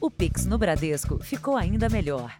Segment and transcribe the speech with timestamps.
[0.00, 2.32] O Pix no Bradesco ficou ainda melhor.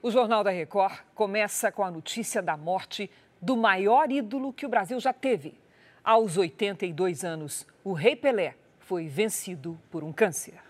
[0.00, 3.10] O Jornal da Record começa com a notícia da morte
[3.42, 5.58] do maior ídolo que o Brasil já teve.
[6.04, 10.60] Aos 82 anos, o Rei Pelé foi vencido por um câncer.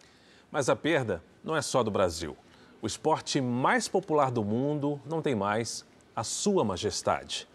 [0.51, 2.35] Mas a perda não é só do Brasil.
[2.81, 5.85] O esporte mais popular do mundo não tem mais
[6.17, 7.47] a sua majestade.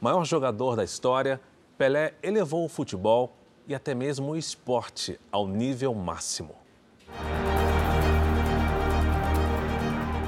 [0.00, 1.40] Maior jogador da história,
[1.82, 3.36] Pelé elevou o futebol
[3.66, 6.54] e até mesmo o esporte ao nível máximo.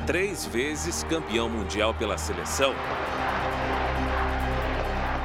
[0.05, 2.75] Três vezes campeão mundial pela seleção,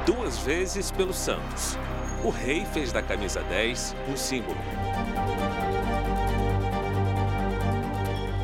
[0.06, 1.76] duas vezes pelo Santos.
[2.24, 4.58] O rei fez da camisa 10 um símbolo.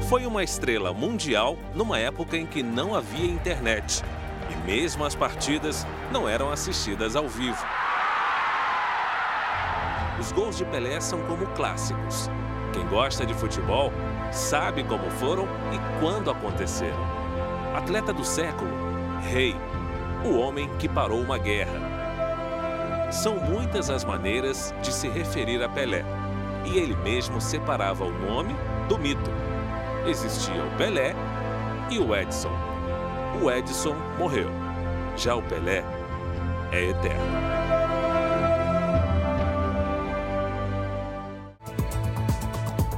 [0.08, 4.02] Foi uma estrela mundial numa época em que não havia internet.
[4.50, 7.64] E mesmo as partidas não eram assistidas ao vivo.
[10.18, 12.30] Os gols de Pelé são como clássicos.
[12.72, 13.92] Quem gosta de futebol
[14.32, 16.98] sabe como foram e quando aconteceram.
[17.74, 18.70] Atleta do século,
[19.30, 19.54] rei,
[20.24, 23.10] o homem que parou uma guerra.
[23.10, 26.04] São muitas as maneiras de se referir a Pelé,
[26.64, 28.54] e ele mesmo separava o nome
[28.88, 29.30] do mito
[30.10, 31.14] existia o Pelé
[31.90, 32.65] e o Edson.
[33.42, 34.48] O Edson morreu.
[35.16, 35.84] Já o Pelé
[36.72, 37.46] é eterno.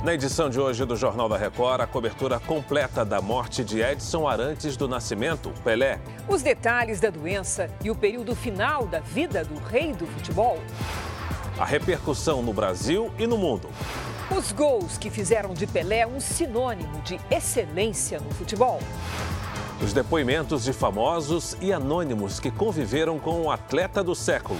[0.04, 4.28] Na edição de hoje do Jornal da Record, a cobertura completa da morte de Edson
[4.28, 5.98] Arantes do Nascimento, Pelé.
[6.28, 10.58] Os detalhes da doença e o período final da vida do rei do futebol.
[11.58, 13.68] A repercussão no Brasil e no mundo.
[14.30, 18.78] Os gols que fizeram de Pelé um sinônimo de excelência no futebol.
[19.82, 24.58] Os depoimentos de famosos e anônimos que conviveram com o atleta do século.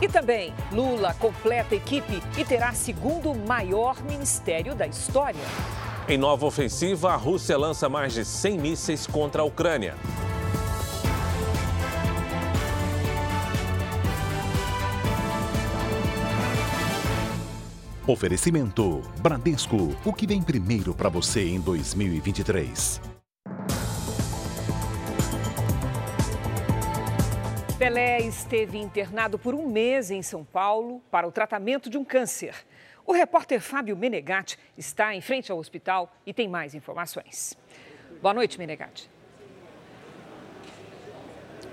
[0.00, 5.40] E também, Lula completa a equipe e terá segundo maior ministério da história.
[6.08, 9.94] Em nova ofensiva, a Rússia lança mais de 100 mísseis contra a Ucrânia.
[18.06, 23.15] Oferecimento Bradesco, o que vem primeiro para você em 2023.
[27.78, 32.54] Pelé esteve internado por um mês em São Paulo para o tratamento de um câncer.
[33.04, 37.54] O repórter Fábio Menegatti está em frente ao hospital e tem mais informações.
[38.22, 39.10] Boa noite, Menegatti.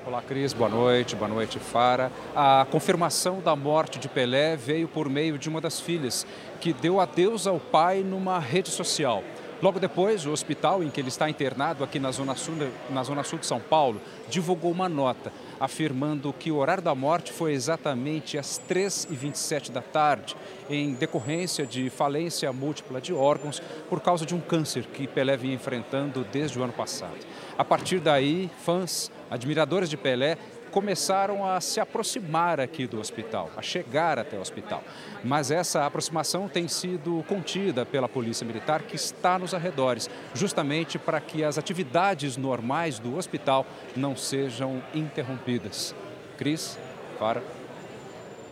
[0.06, 0.52] Olá, Cris.
[0.52, 1.16] Boa noite.
[1.16, 2.12] Boa noite, Fara.
[2.36, 6.28] A confirmação da morte de Pelé veio por meio de uma das filhas,
[6.60, 9.24] que deu adeus ao pai numa rede social.
[9.62, 12.54] Logo depois, o hospital em que ele está internado, aqui na Zona Sul,
[12.90, 15.32] na zona sul de São Paulo, divulgou uma nota
[15.64, 20.36] afirmando que o horário da morte foi exatamente às 3h27 da tarde,
[20.70, 25.56] em decorrência de falência múltipla de órgãos por causa de um câncer que Pelé vinha
[25.56, 27.16] enfrentando desde o ano passado.
[27.58, 30.38] A partir daí, fãs, admiradores de Pelé
[30.74, 34.84] começaram a se aproximar aqui do hospital, a chegar até o hospital.
[35.24, 41.22] Mas essa aproximação tem sido contida pela Polícia Militar, que está nos arredores, justamente para
[41.22, 45.94] que as atividades normais do hospital não sejam interrompidas.
[46.40, 46.80] Cris,
[47.20, 47.44] para.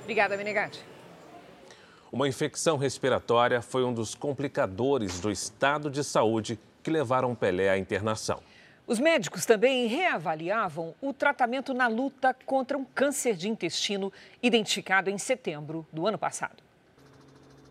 [0.04, 0.80] Obrigada, Menegatti.
[2.12, 7.78] Uma infecção respiratória foi um dos complicadores do estado de saúde que levaram Pelé à
[7.80, 8.40] internação.
[8.92, 14.12] Os médicos também reavaliavam o tratamento na luta contra um câncer de intestino
[14.44, 16.62] identificado em setembro do ano passado.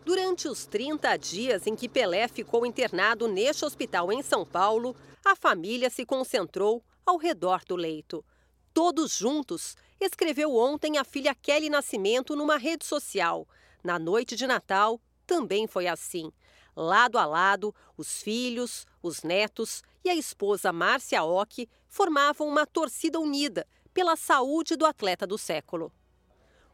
[0.03, 5.35] Durante os 30 dias em que Pelé ficou internado neste hospital em São Paulo, a
[5.35, 8.25] família se concentrou ao redor do leito.
[8.73, 13.47] Todos juntos, escreveu ontem a filha Kelly Nascimento numa rede social.
[13.83, 16.31] Na noite de Natal, também foi assim.
[16.75, 23.19] Lado a lado, os filhos, os netos e a esposa Márcia Ock formavam uma torcida
[23.19, 25.91] unida pela saúde do atleta do século.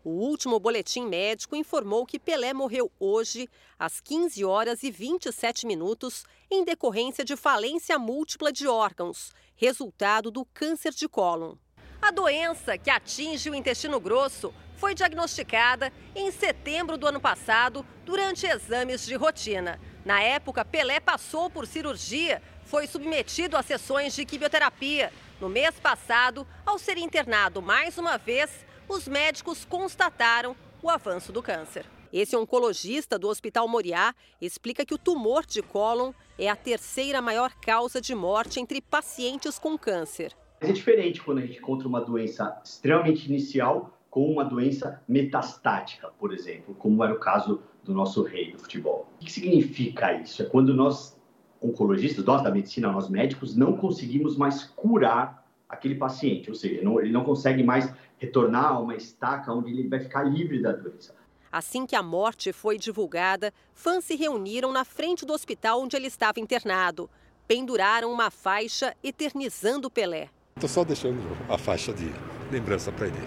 [0.03, 6.23] O último boletim médico informou que Pelé morreu hoje, às 15 horas e 27 minutos,
[6.49, 11.55] em decorrência de falência múltipla de órgãos, resultado do câncer de cólon.
[12.01, 18.45] A doença, que atinge o intestino grosso, foi diagnosticada em setembro do ano passado durante
[18.45, 19.77] exames de rotina.
[20.07, 25.11] Na época, Pelé passou por cirurgia, foi submetido a sessões de quimioterapia.
[25.41, 31.43] No mês passado, ao ser internado mais uma vez, os médicos constataram o avanço do
[31.43, 31.85] câncer.
[32.13, 37.53] Esse oncologista do Hospital Moriá explica que o tumor de cólon é a terceira maior
[37.55, 40.31] causa de morte entre pacientes com câncer.
[40.61, 46.33] É diferente quando a gente encontra uma doença extremamente inicial, com uma doença metastática, por
[46.33, 49.07] exemplo, como era o caso do nosso rei do futebol.
[49.19, 50.43] O que significa isso?
[50.43, 51.17] É quando nós,
[51.61, 56.99] oncologistas, nós da medicina, nós médicos, não conseguimos mais curar aquele paciente, ou seja, não,
[56.99, 61.15] ele não consegue mais retornar a uma estaca onde ele vai ficar livre da doença.
[61.51, 66.07] Assim que a morte foi divulgada, fãs se reuniram na frente do hospital onde ele
[66.07, 67.09] estava internado.
[67.47, 70.29] Penduraram uma faixa eternizando Pelé.
[70.55, 71.19] Estou só deixando
[71.49, 72.11] a faixa de
[72.51, 73.17] lembrança para ele.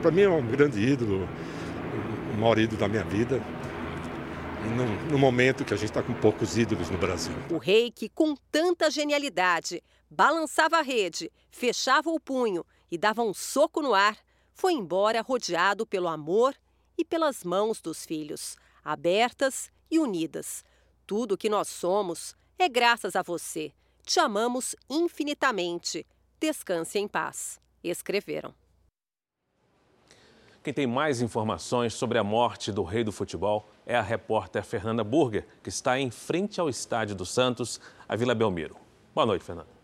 [0.00, 1.28] Para mim é um grande ídolo,
[2.34, 3.40] o maior ídolo da minha vida.
[4.66, 7.34] E no, momento que a gente está com poucos ídolos no Brasil.
[7.50, 13.32] O rei que, com tanta genialidade, balançava a rede, fechava o punho e dava um
[13.32, 14.16] soco no ar,
[14.52, 16.54] foi embora rodeado pelo amor
[16.98, 20.64] e pelas mãos dos filhos, abertas e unidas.
[21.06, 23.72] Tudo que nós somos é graças a você.
[24.04, 26.04] Te amamos infinitamente.
[26.40, 27.60] Descanse em paz.
[27.84, 28.65] Escreveram.
[30.66, 35.04] Quem tem mais informações sobre a morte do rei do futebol é a repórter Fernanda
[35.04, 38.74] Burger, que está em frente ao estádio do Santos, a Vila Belmiro.
[39.14, 39.75] Boa noite, Fernanda.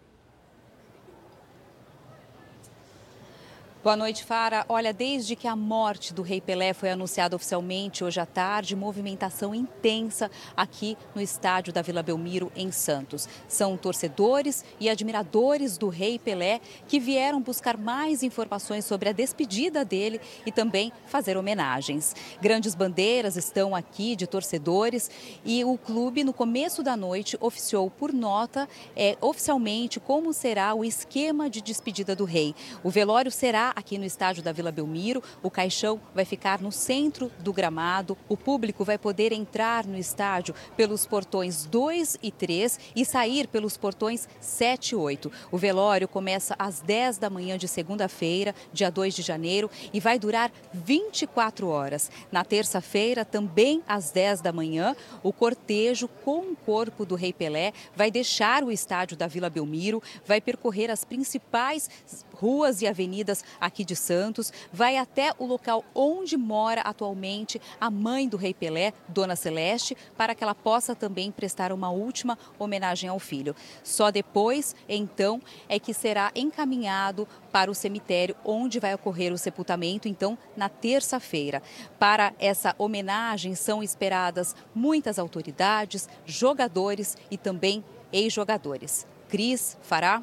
[3.82, 4.64] Boa noite, Fara.
[4.68, 9.52] Olha, desde que a morte do Rei Pelé foi anunciada oficialmente hoje à tarde, movimentação
[9.52, 13.28] intensa aqui no estádio da Vila Belmiro, em Santos.
[13.48, 19.84] São torcedores e admiradores do Rei Pelé que vieram buscar mais informações sobre a despedida
[19.84, 22.14] dele e também fazer homenagens.
[22.40, 25.10] Grandes bandeiras estão aqui de torcedores
[25.44, 30.84] e o clube, no começo da noite, oficiou por nota é, oficialmente como será o
[30.84, 32.54] esquema de despedida do rei.
[32.84, 35.22] O velório será aqui no estádio da Vila Belmiro.
[35.42, 38.16] O caixão vai ficar no centro do gramado.
[38.28, 43.76] O público vai poder entrar no estádio pelos portões 2 e 3 e sair pelos
[43.76, 45.32] portões 7 e 8.
[45.50, 50.18] O velório começa às 10 da manhã de segunda-feira, dia 2 de janeiro, e vai
[50.18, 52.10] durar 24 horas.
[52.30, 57.72] Na terça-feira, também às 10 da manhã, o cortejo com o corpo do Rei Pelé
[57.94, 61.88] vai deixar o estádio da Vila Belmiro, vai percorrer as principais
[62.34, 68.28] ruas e avenidas aqui de Santos, vai até o local onde mora atualmente a mãe
[68.28, 73.20] do Rei Pelé, Dona Celeste, para que ela possa também prestar uma última homenagem ao
[73.20, 73.54] filho.
[73.84, 80.08] Só depois, então, é que será encaminhado para o cemitério onde vai ocorrer o sepultamento,
[80.08, 81.62] então, na terça-feira.
[81.98, 89.06] Para essa homenagem são esperadas muitas autoridades, jogadores e também ex-jogadores.
[89.28, 90.22] Cris, Fará,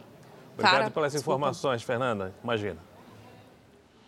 [0.59, 2.33] Obrigado pelas informações, Fernanda.
[2.43, 2.88] Imagina.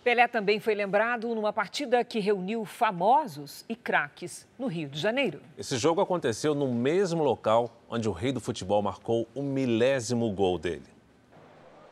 [0.04, 5.40] Pelé também foi lembrado numa partida que reuniu famosos e craques no Rio de Janeiro.
[5.56, 10.58] Esse jogo aconteceu no mesmo local onde o rei do futebol marcou o milésimo gol
[10.58, 10.90] dele.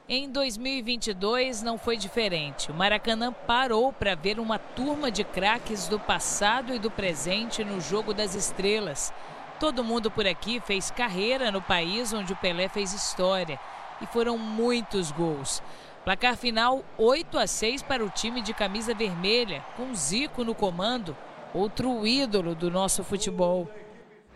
[0.08, 2.72] Em 2022 não foi diferente.
[2.72, 7.80] O Maracanã parou para ver uma turma de craques do passado e do presente no
[7.80, 9.14] Jogo das Estrelas.
[9.60, 13.60] Todo mundo por aqui fez carreira no país onde o Pelé fez história
[14.02, 15.62] e foram muitos gols.
[16.06, 21.16] Placar final 8 a 6 para o time de camisa vermelha, com Zico no comando,
[21.54, 23.70] outro ídolo do nosso futebol.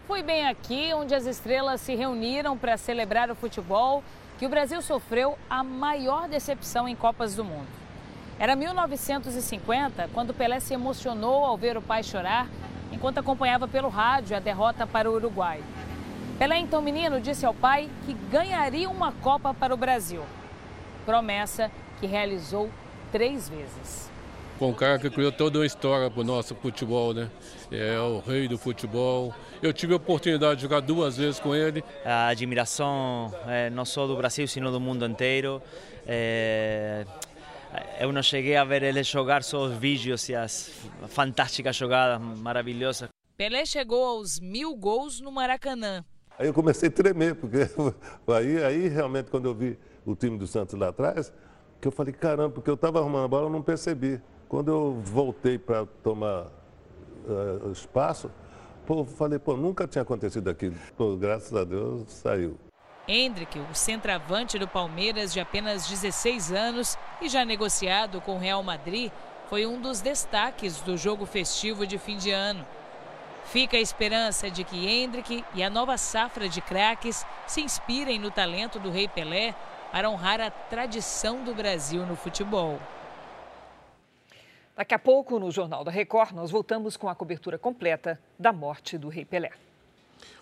[0.06, 4.04] Foi bem aqui onde as estrelas se reuniram para celebrar o futebol
[4.38, 7.68] que o Brasil sofreu a maior decepção em Copas do Mundo.
[8.38, 12.46] Era 1950 quando Pelé se emocionou ao ver o pai chorar
[12.92, 15.64] enquanto acompanhava pelo rádio a derrota para o Uruguai.
[16.38, 20.24] Pelé, então menino, disse ao pai que ganharia uma Copa para o Brasil.
[21.06, 22.70] Promessa que realizou
[23.12, 24.12] três vezes.
[24.60, 27.30] Com um cara que criou toda uma história para o nosso futebol, né?
[27.72, 29.34] É o rei do futebol.
[29.62, 31.84] Eu tive a oportunidade de jogar duas vezes com ele.
[32.06, 35.62] A admiração é, não só do Brasil, sino do mundo inteiro.
[36.06, 37.06] É...
[38.00, 40.72] Eu não cheguei a ver ele jogar só os vídeos e as
[41.08, 43.10] fantásticas jogadas maravilhosas.
[43.36, 46.06] Pelé chegou aos mil gols no Maracanã.
[46.38, 47.58] Aí eu comecei a tremer, porque
[48.28, 51.32] aí, aí realmente quando eu vi o time do Santos lá atrás,
[51.82, 54.22] que eu falei, caramba, porque eu estava arrumando a bola, eu não percebi.
[54.48, 56.48] Quando eu voltei para tomar
[57.26, 58.32] uh, espaço,
[58.86, 60.76] pô, falei, pô, nunca tinha acontecido aquilo.
[60.96, 62.58] Pô, graças a Deus saiu.
[63.08, 68.64] Hendrick, o centroavante do Palmeiras de apenas 16 anos e já negociado com o Real
[68.64, 69.12] Madrid,
[69.50, 72.66] foi um dos destaques do jogo festivo de fim de ano.
[73.46, 78.32] Fica a esperança de que Hendrick e a nova safra de craques se inspirem no
[78.32, 79.54] talento do Rei Pelé
[79.94, 82.80] para honrar a tradição do Brasil no futebol.
[84.76, 88.98] Daqui a pouco, no Jornal da Record, nós voltamos com a cobertura completa da morte
[88.98, 89.52] do Rei Pelé.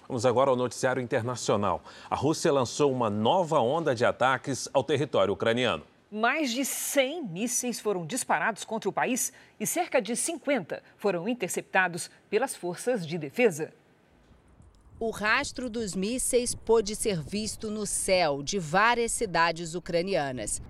[0.08, 1.84] Vamos agora ao noticiário internacional.
[2.10, 5.84] A Rússia lançou uma nova onda de ataques ao território ucraniano.
[6.10, 12.10] Mais de 100 mísseis foram disparados contra o país e cerca de 50 foram interceptados
[12.30, 13.74] pelas forças de defesa.
[15.04, 20.62] O rastro dos mísseis pôde ser visto no céu de várias cidades ucranianas.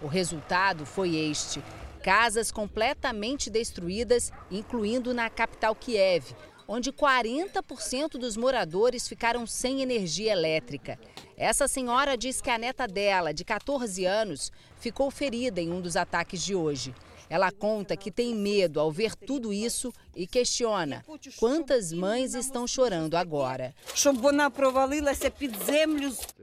[0.00, 1.62] O resultado foi este:
[2.02, 6.34] casas completamente destruídas, incluindo na capital Kiev,
[6.66, 10.98] onde 40% dos moradores ficaram sem energia elétrica.
[11.36, 15.96] Essa senhora diz que a neta dela, de 14 anos, ficou ferida em um dos
[15.96, 16.94] ataques de hoje.
[17.30, 21.04] Ela conta que tem medo ao ver tudo isso e questiona
[21.38, 23.74] quantas mães estão chorando agora.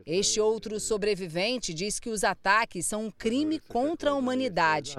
[0.06, 4.96] Este outro sobrevivente diz que os ataques são um crime contra a humanidade.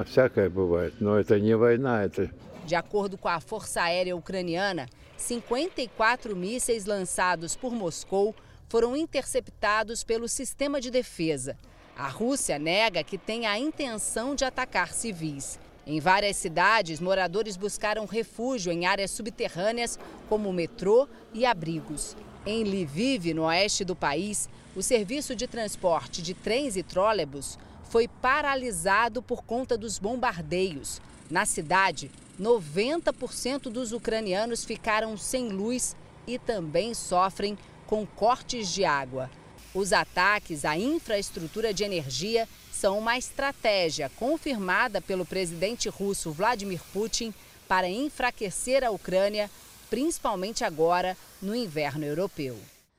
[2.66, 8.34] De acordo com a Força Aérea Ucraniana, 54 mísseis lançados por Moscou
[8.68, 11.56] foram interceptados pelo sistema de defesa.
[11.96, 15.58] A Rússia nega que tem a intenção de atacar civis.
[15.86, 19.96] Em várias cidades, moradores buscaram refúgio em áreas subterrâneas,
[20.28, 22.16] como metrô e abrigos.
[22.44, 28.08] Em Lviv, no oeste do país, o serviço de transporte de trens e trólebus foi
[28.08, 31.00] paralisado por conta dos bombardeios.
[31.30, 35.94] Na cidade, 90% dos ucranianos ficaram sem luz
[36.26, 39.30] e também sofrem com cortes de água.
[39.72, 47.32] Os ataques à infraestrutura de energia são uma estratégia confirmada pelo presidente russo Vladimir Putin
[47.66, 49.50] para enfraquecer a Ucrânia,
[49.88, 52.58] principalmente agora no inverno europeu.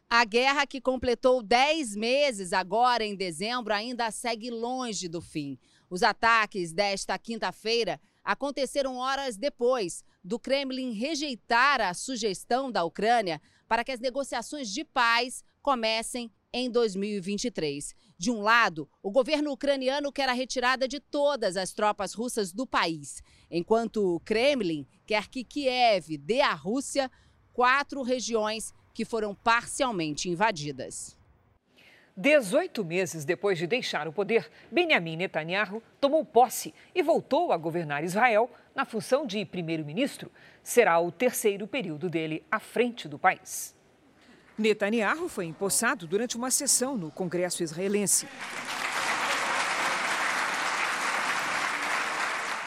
[0.10, 5.60] A guerra que completou 10 meses agora em dezembro ainda segue longe do fim.
[5.90, 13.84] Os ataques desta quinta-feira aconteceram horas depois do Kremlin rejeitar a sugestão da Ucrânia para
[13.84, 17.94] que as negociações de paz comecem em 2023.
[18.20, 22.66] De um lado, o governo ucraniano quer a retirada de todas as tropas russas do
[22.66, 23.22] país,
[23.52, 27.12] enquanto o Kremlin quer que Kiev dê à Rússia
[27.54, 31.16] quatro regiões que foram parcialmente invadidas.
[32.16, 38.04] 18 meses depois de deixar o poder, Benjamin Netanyahu tomou posse e voltou a governar
[38.04, 40.32] Israel na função de primeiro-ministro.
[40.64, 43.77] Será o terceiro período dele à frente do país.
[44.58, 48.28] Netanyahu foi empossado durante uma sessão no Congresso israelense.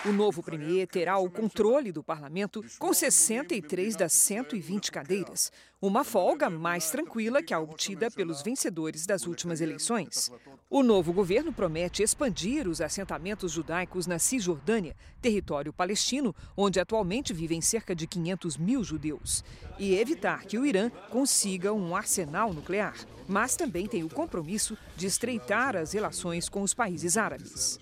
[0.06, 6.48] O novo premier terá o controle do parlamento com 63 das 120 cadeiras, uma folga
[6.48, 10.32] mais tranquila que a obtida pelos vencedores das últimas eleições.
[10.70, 17.60] O novo governo promete expandir os assentamentos judaicos na Cisjordânia, território palestino, onde atualmente vivem
[17.60, 19.44] cerca de 500 mil judeus,
[19.78, 22.94] e evitar que o Irã consiga um arsenal nuclear.
[23.28, 27.78] Mas também tem o compromisso de estreitar as relações com os países árabes.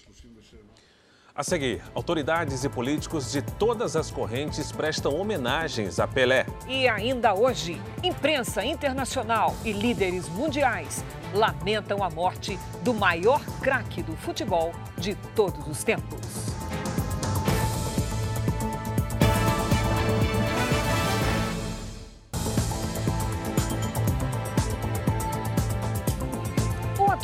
[1.39, 6.45] A seguir, autoridades e políticos de todas as correntes prestam homenagens a Pelé.
[6.67, 14.17] E ainda hoje, imprensa internacional e líderes mundiais lamentam a morte do maior craque do
[14.17, 16.19] futebol de todos os tempos.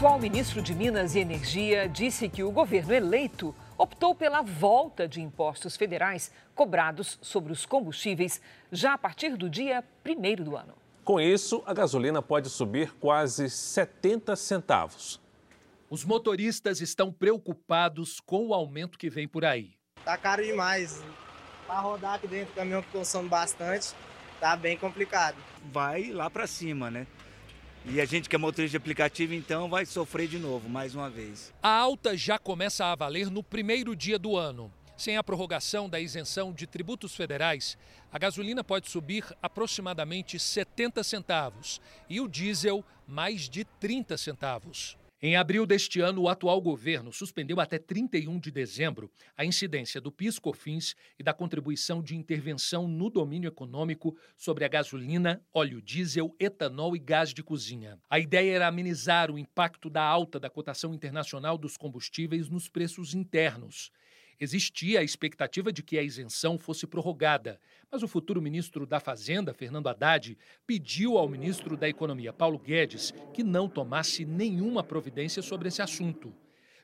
[0.04, 5.23] Atual ministro de Minas e Energia disse que o governo eleito optou pela volta de
[5.23, 8.38] impostos federais cobrados sobre os combustíveis
[8.70, 10.75] já a partir do dia 1 do ano.
[11.02, 15.18] Com isso, a gasolina pode subir quase 70 centavos.
[15.88, 19.73] Os motoristas estão preocupados com o aumento que vem por aí.
[20.04, 21.02] Tá caro demais.
[21.66, 23.94] Para rodar aqui dentro, o caminhão que consome bastante,
[24.38, 25.38] tá bem complicado.
[25.73, 27.06] Vai lá para cima, né?
[27.86, 31.10] E a gente que é motorista de aplicativo, então, vai sofrer de novo, mais uma
[31.10, 31.52] vez.
[31.62, 34.72] A alta já começa a valer no primeiro dia do ano.
[34.96, 37.76] Sem a prorrogação da isenção de tributos federais,
[38.10, 44.96] a gasolina pode subir aproximadamente 70 centavos e o diesel mais de 30 centavos.
[45.26, 50.12] Em abril deste ano, o atual governo suspendeu até 31 de dezembro a incidência do
[50.12, 56.95] PIS/COFINS e da contribuição de intervenção no domínio econômico sobre a gasolina, óleo diesel, etanol
[56.95, 57.99] e gás de cozinha.
[58.11, 63.14] A ideia era amenizar o impacto da alta da cotação internacional dos combustíveis nos preços
[63.14, 63.90] internos.
[64.40, 67.60] Existia a expectativa de que a isenção fosse prorrogada,
[67.90, 70.36] mas o futuro ministro da Fazenda, Fernando Haddad,
[70.66, 76.34] pediu ao ministro da Economia, Paulo Guedes, que não tomasse nenhuma providência sobre esse assunto.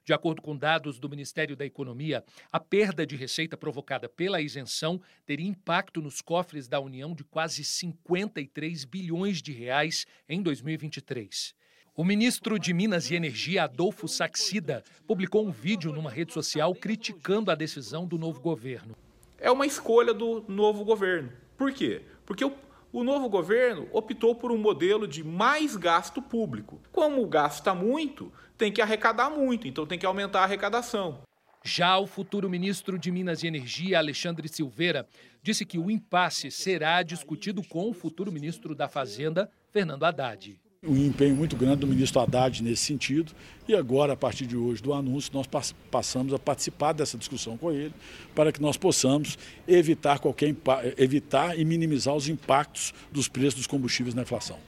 [0.05, 5.01] De acordo com dados do Ministério da Economia, a perda de receita provocada pela isenção
[5.27, 11.55] teria impacto nos cofres da União de quase 53 bilhões de reais em 2023.
[11.97, 17.51] O ministro de Minas e Energia, Adolfo Saxida, publicou um vídeo numa rede social criticando
[17.51, 18.95] a decisão do novo governo.
[19.39, 21.33] É uma escolha do novo governo.
[21.59, 22.03] Por quê?
[22.25, 22.53] Porque o,
[22.93, 26.81] o novo governo optou por um modelo de mais gasto público.
[26.93, 31.23] Como gasta muito, tem que arrecadar muito, então tem que aumentar a arrecadação.
[31.63, 35.07] Já o futuro ministro de Minas e Energia, Alexandre Silveira,
[35.43, 40.59] disse que o impasse será discutido com o futuro ministro da Fazenda, Fernando Haddad.
[40.83, 43.33] Um empenho muito grande do ministro Haddad nesse sentido,
[43.69, 45.47] e agora, a partir de hoje do anúncio, nós
[45.91, 47.93] passamos a participar dessa discussão com ele,
[48.35, 49.37] para que nós possamos
[49.69, 50.57] evitar, qualquer,
[50.97, 54.59] evitar e minimizar os impactos dos preços dos combustíveis na inflação.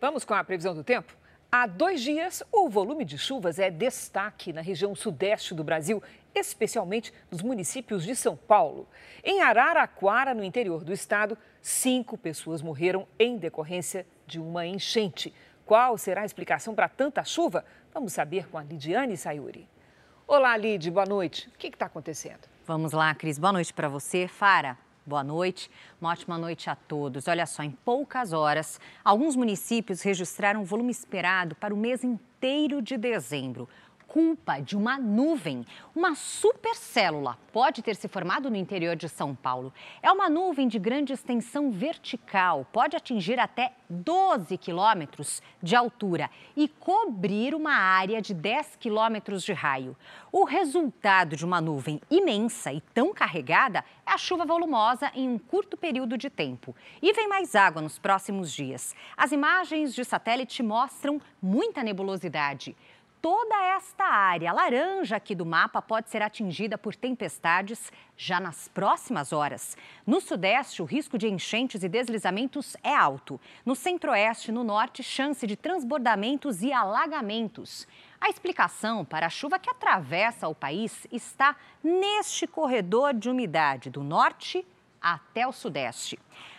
[0.00, 1.12] Vamos com a previsão do tempo?
[1.50, 6.00] Há dois dias, o volume de chuvas é destaque na região sudeste do Brasil,
[6.36, 8.86] especialmente nos municípios de São Paulo.
[9.24, 15.32] Em Araraquara, no interior do estado, cinco pessoas morreram em decorrência de uma enchente.
[15.64, 17.64] Qual será a explicação para tanta chuva?
[17.92, 19.68] Vamos saber com a Lidiane Sayuri.
[20.26, 21.48] Olá, Lid, boa noite.
[21.48, 22.48] O que está acontecendo?
[22.66, 23.38] Vamos lá, Cris.
[23.38, 24.26] Boa noite para você.
[24.26, 25.70] Fara, boa noite.
[26.00, 27.28] Uma ótima noite a todos.
[27.28, 32.82] Olha só, em poucas horas, alguns municípios registraram o volume esperado para o mês inteiro
[32.82, 33.68] de dezembro
[34.06, 35.64] culpa de uma nuvem.
[35.94, 39.72] Uma supercélula pode ter se formado no interior de São Paulo.
[40.02, 46.68] É uma nuvem de grande extensão vertical, pode atingir até 12 quilômetros de altura e
[46.68, 49.96] cobrir uma área de 10 quilômetros de raio.
[50.32, 55.38] O resultado de uma nuvem imensa e tão carregada é a chuva volumosa em um
[55.38, 56.74] curto período de tempo.
[57.00, 58.94] E vem mais água nos próximos dias.
[59.16, 62.76] As imagens de satélite mostram muita nebulosidade
[63.26, 69.32] toda esta área laranja aqui do mapa pode ser atingida por tempestades já nas próximas
[69.32, 69.76] horas.
[70.06, 73.40] No sudeste, o risco de enchentes e deslizamentos é alto.
[73.64, 77.88] No centro-oeste e no norte, chance de transbordamentos e alagamentos.
[78.20, 84.04] A explicação para a chuva que atravessa o país está neste corredor de umidade do
[84.04, 84.64] norte
[85.02, 86.16] até o sudeste.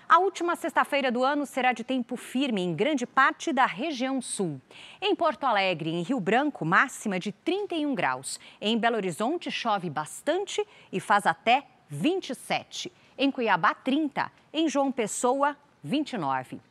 [0.10, 4.62] A última sexta-feira do ano será de tempo firme em grande parte da região sul.
[5.02, 8.39] Em Porto Alegre em Rio Branco, máxima de 31 graus.
[8.62, 12.89] Em Belo Horizonte, chove bastante e faz até 27.
[13.17, 14.32] Em Cuiabá, 30.
[14.54, 16.62] Em João Pessoa, 29.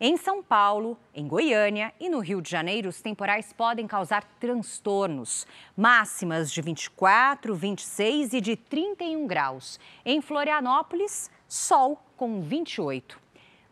[0.00, 5.46] Em São Paulo, em Goiânia e no Rio de Janeiro, os temporais podem causar transtornos.
[5.76, 9.78] Máximas de 24, 26 e de 31 graus.
[10.04, 13.20] Em Florianópolis, sol com 28.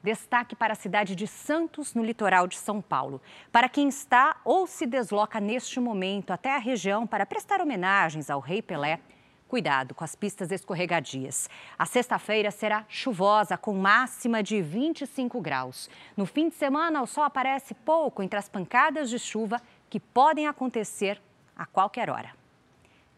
[0.02, 3.22] Destaque para a cidade de Santos, no litoral de São Paulo.
[3.50, 8.38] Para quem está ou se desloca neste momento até a região para prestar homenagens ao
[8.38, 9.00] Rei Pelé,
[9.48, 11.48] cuidado com as pistas escorregadias.
[11.78, 15.88] A sexta-feira será chuvosa, com máxima de 25 graus.
[16.14, 19.58] No fim de semana, o sol aparece pouco entre as pancadas de chuva
[19.88, 21.18] que podem acontecer
[21.56, 22.32] a qualquer hora.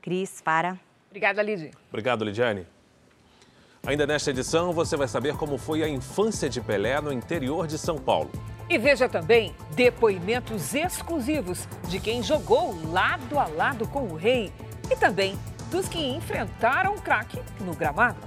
[0.01, 0.79] Cris, para.
[1.09, 1.73] Obrigada, Lidy.
[1.89, 2.76] Obrigado, Lidiane.
[3.87, 7.79] Ainda nesta edição, você vai saber como foi a infância de Pelé no interior de
[7.79, 8.33] São Paulo.
[8.69, 14.53] E veja também depoimentos exclusivos de quem jogou lado a lado com o rei
[14.91, 15.39] e também
[15.71, 18.19] dos que enfrentaram o craque no gramado.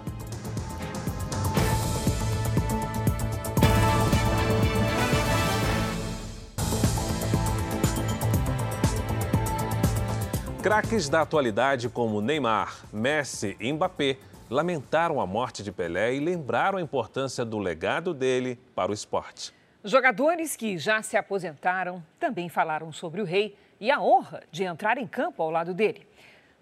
[10.64, 14.18] Craques da atualidade como Neymar, Messi e Mbappé
[14.50, 19.54] lamentaram a morte de Pelé e lembraram a importância do legado dele para o esporte.
[19.84, 24.98] Jogadores que já se aposentaram também falaram sobre o rei e a honra de entrar
[24.98, 26.06] em campo ao lado dele.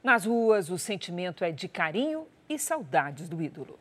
[0.03, 3.79] Nas ruas, o sentimento é de carinho e saudades do ídolo.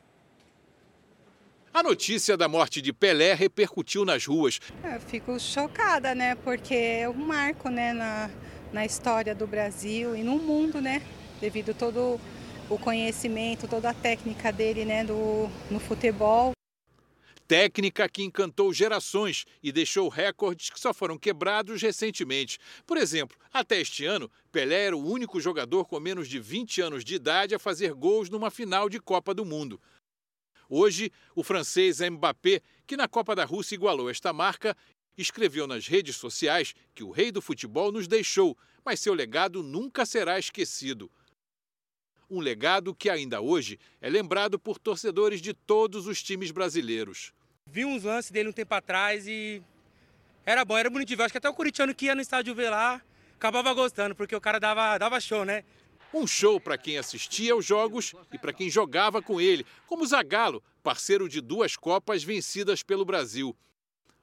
[1.72, 4.58] A notícia da morte de Pelé repercutiu nas ruas.
[4.82, 6.34] Eu fico chocada, né?
[6.36, 8.30] Porque é um marco, né, na,
[8.72, 11.02] na história do Brasil e no mundo, né?
[11.38, 12.18] Devido todo
[12.68, 16.52] o conhecimento, toda a técnica dele né, do, no futebol.
[17.46, 22.58] Técnica que encantou gerações e deixou recordes que só foram quebrados recentemente.
[22.84, 27.04] Por exemplo, até este ano, Pelé era o único jogador com menos de 20 anos
[27.04, 29.80] de idade a fazer gols numa final de Copa do Mundo.
[30.68, 34.76] Hoje, o francês Mbappé, que na Copa da Rússia igualou esta marca,
[35.16, 40.04] escreveu nas redes sociais que o rei do futebol nos deixou, mas seu legado nunca
[40.04, 41.08] será esquecido.
[42.28, 47.32] Um legado que ainda hoje é lembrado por torcedores de todos os times brasileiros.
[47.70, 49.62] Vi uns lances dele um tempo atrás e
[50.44, 51.24] era bom, era bonito de ver.
[51.24, 53.00] Acho que até o corintiano que ia no estádio ver lá
[53.36, 55.62] acabava gostando, porque o cara dava, dava show, né?
[56.12, 60.62] Um show para quem assistia aos jogos e para quem jogava com ele, como Zagallo,
[60.82, 63.56] parceiro de duas Copas vencidas pelo Brasil.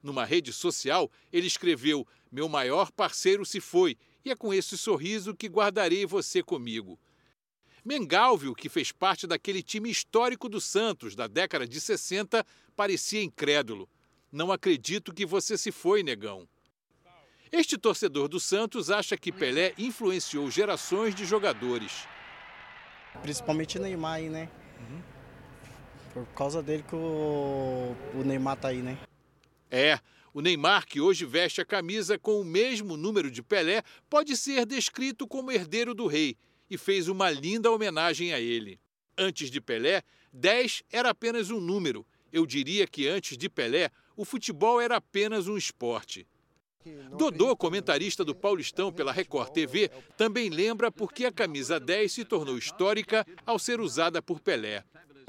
[0.02, 5.36] Numa rede social, ele escreveu: Meu maior parceiro se foi, e é com esse sorriso
[5.36, 7.00] que guardarei você comigo.
[7.86, 13.90] Mengalvio, que fez parte daquele time histórico do Santos da década de 60, parecia incrédulo.
[14.32, 16.48] Não acredito que você se foi, negão.
[17.52, 22.08] Este torcedor do Santos acha que Pelé influenciou gerações de jogadores.
[23.22, 24.50] Principalmente Neymar aí, né?
[24.80, 25.02] Uhum.
[26.14, 28.98] Por causa dele que o, o Neymar tá aí, né?
[29.70, 30.00] É,
[30.34, 34.66] o Neymar, que hoje veste a camisa com o mesmo número de Pelé, pode ser
[34.66, 36.38] descrito como herdeiro do rei
[36.74, 38.80] e fez uma linda homenagem a ele.
[39.16, 40.02] Antes de Pelé,
[40.34, 42.04] 10 era apenas um número.
[42.32, 46.28] Eu diria que antes de Pelé, o futebol era apenas um esporte.
[47.16, 52.58] Dodô, comentarista do Paulistão pela Record TV, também lembra porque a camisa 10 se tornou
[52.58, 54.84] histórica ao ser usada por Pelé.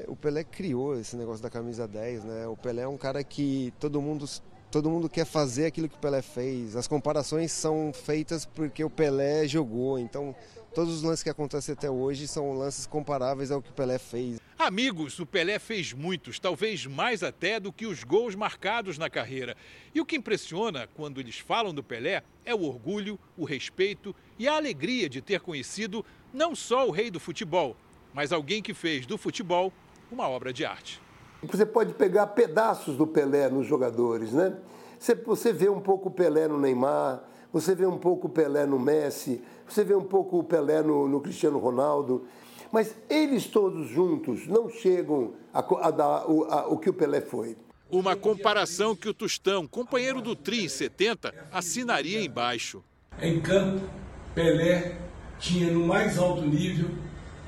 [0.07, 2.47] O Pelé criou esse negócio da camisa 10, né?
[2.47, 4.25] O Pelé é um cara que todo mundo
[4.71, 6.75] todo mundo quer fazer aquilo que o Pelé fez.
[6.75, 10.35] As comparações são feitas porque o Pelé jogou, então
[10.75, 14.41] todos os lances que acontecem até hoje são lances comparáveis ao que o Pelé fez.
[14.59, 19.55] Amigos, o Pelé fez muitos, talvez mais até do que os gols marcados na carreira.
[19.93, 24.49] E o que impressiona quando eles falam do Pelé é o orgulho, o respeito e
[24.49, 27.77] a alegria de ter conhecido não só o rei do futebol,
[28.13, 29.71] mas alguém que fez do futebol
[30.11, 31.01] uma obra de arte.
[31.41, 34.57] Você pode pegar pedaços do Pelé nos jogadores, né?
[34.99, 38.77] Você vê um pouco o Pelé no Neymar, você vê um pouco o Pelé no
[38.77, 42.25] Messi, você vê um pouco o Pelé no, no Cristiano Ronaldo,
[42.71, 47.21] mas eles todos juntos não chegam a, a dar o, a, o que o Pelé
[47.21, 47.57] foi.
[47.89, 52.83] Uma comparação que o Tostão, companheiro do Tri em 70, assinaria embaixo.
[53.21, 53.87] Em campo,
[54.33, 54.97] Pelé
[55.39, 56.89] tinha no mais alto nível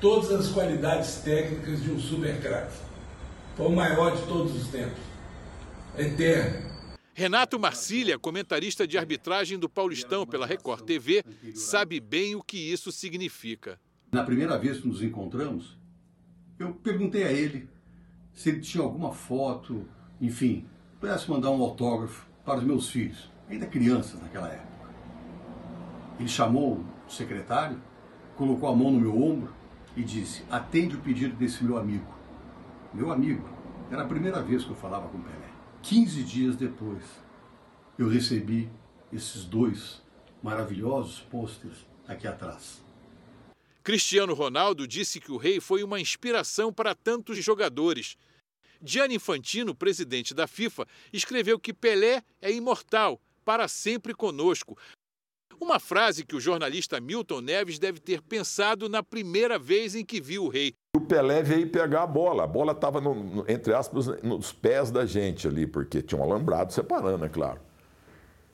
[0.00, 2.76] todas as qualidades técnicas de um super craque.
[3.56, 4.98] Foi o maior de todos os tempos.
[5.96, 6.77] Eterno.
[7.18, 12.92] Renato Marcília, comentarista de arbitragem do Paulistão pela Record TV, sabe bem o que isso
[12.92, 13.76] significa.
[14.12, 15.76] Na primeira vez que nos encontramos,
[16.60, 17.68] eu perguntei a ele
[18.32, 19.84] se ele tinha alguma foto,
[20.20, 20.64] enfim,
[21.00, 24.88] pudesse mandar um autógrafo para os meus filhos, ainda crianças naquela época.
[26.20, 27.82] Ele chamou o secretário,
[28.36, 29.52] colocou a mão no meu ombro
[29.96, 32.14] e disse: Atende o pedido desse meu amigo.
[32.94, 33.48] Meu amigo,
[33.90, 35.47] era a primeira vez que eu falava com Pelé.
[35.82, 37.02] 15 dias depois,
[37.98, 38.68] eu recebi
[39.12, 40.02] esses dois
[40.42, 42.82] maravilhosos pôsteres aqui atrás.
[43.82, 48.16] Cristiano Ronaldo disse que o rei foi uma inspiração para tantos jogadores.
[48.82, 54.76] Gianni Infantino, presidente da FIFA, escreveu que Pelé é imortal, para sempre conosco,
[55.60, 60.20] uma frase que o jornalista Milton Neves deve ter pensado na primeira vez em que
[60.20, 60.74] viu o rei.
[61.08, 62.44] O Pelé veio pegar a bola.
[62.44, 63.00] A bola estava,
[63.48, 67.60] entre aspas, nos pés da gente ali, porque tinha um alambrado separando, é claro.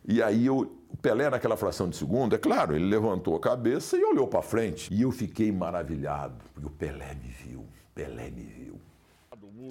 [0.07, 3.97] E aí eu, o Pelé, naquela fração de segundo, é claro, ele levantou a cabeça
[3.97, 4.95] e olhou para frente.
[4.95, 7.67] E eu fiquei maravilhado, porque o Pelé me viu.
[7.93, 8.81] Pelé me viu.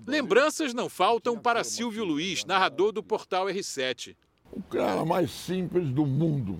[0.05, 4.13] Lembranças não faltam para Silvio Luiz, narrador do portal R7.
[4.51, 6.59] O cara mais simples do mundo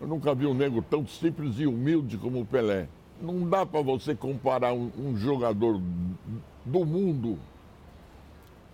[0.00, 2.86] eu nunca vi um nego tão simples e humilde como o Pelé.
[3.20, 5.80] Não dá para você comparar um, um jogador
[6.64, 7.38] do mundo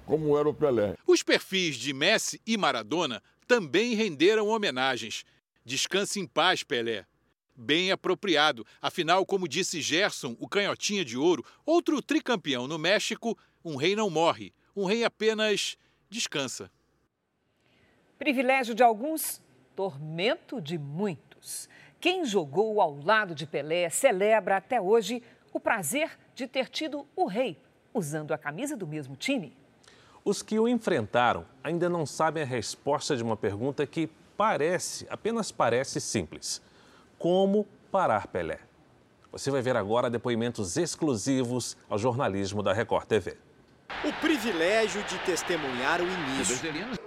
[0.07, 0.97] como era o Pelé.
[1.07, 5.25] Os perfis de Messi e Maradona também renderam homenagens.
[5.65, 7.07] Descanse em paz, Pelé.
[7.55, 8.67] Bem apropriado.
[8.81, 14.11] Afinal, como disse Gerson, o canhotinha de ouro, outro tricampeão no México, um rei não
[14.11, 15.77] morre, um rei apenas
[16.11, 16.71] descansa.
[18.19, 19.41] Privilégio de alguns,
[19.77, 21.69] tormento de muitos.
[22.03, 27.27] Quem jogou ao lado de Pelé celebra até hoje o prazer de ter tido o
[27.27, 27.57] rei
[27.95, 29.57] usando a camisa do mesmo time.
[30.25, 35.53] Os que o enfrentaram ainda não sabem a resposta de uma pergunta que parece, apenas
[35.53, 36.61] parece simples:
[37.21, 38.59] como parar Pelé?
[39.31, 43.37] Você vai ver agora depoimentos exclusivos ao jornalismo da Record TV.
[44.05, 46.59] O privilégio de testemunhar o início.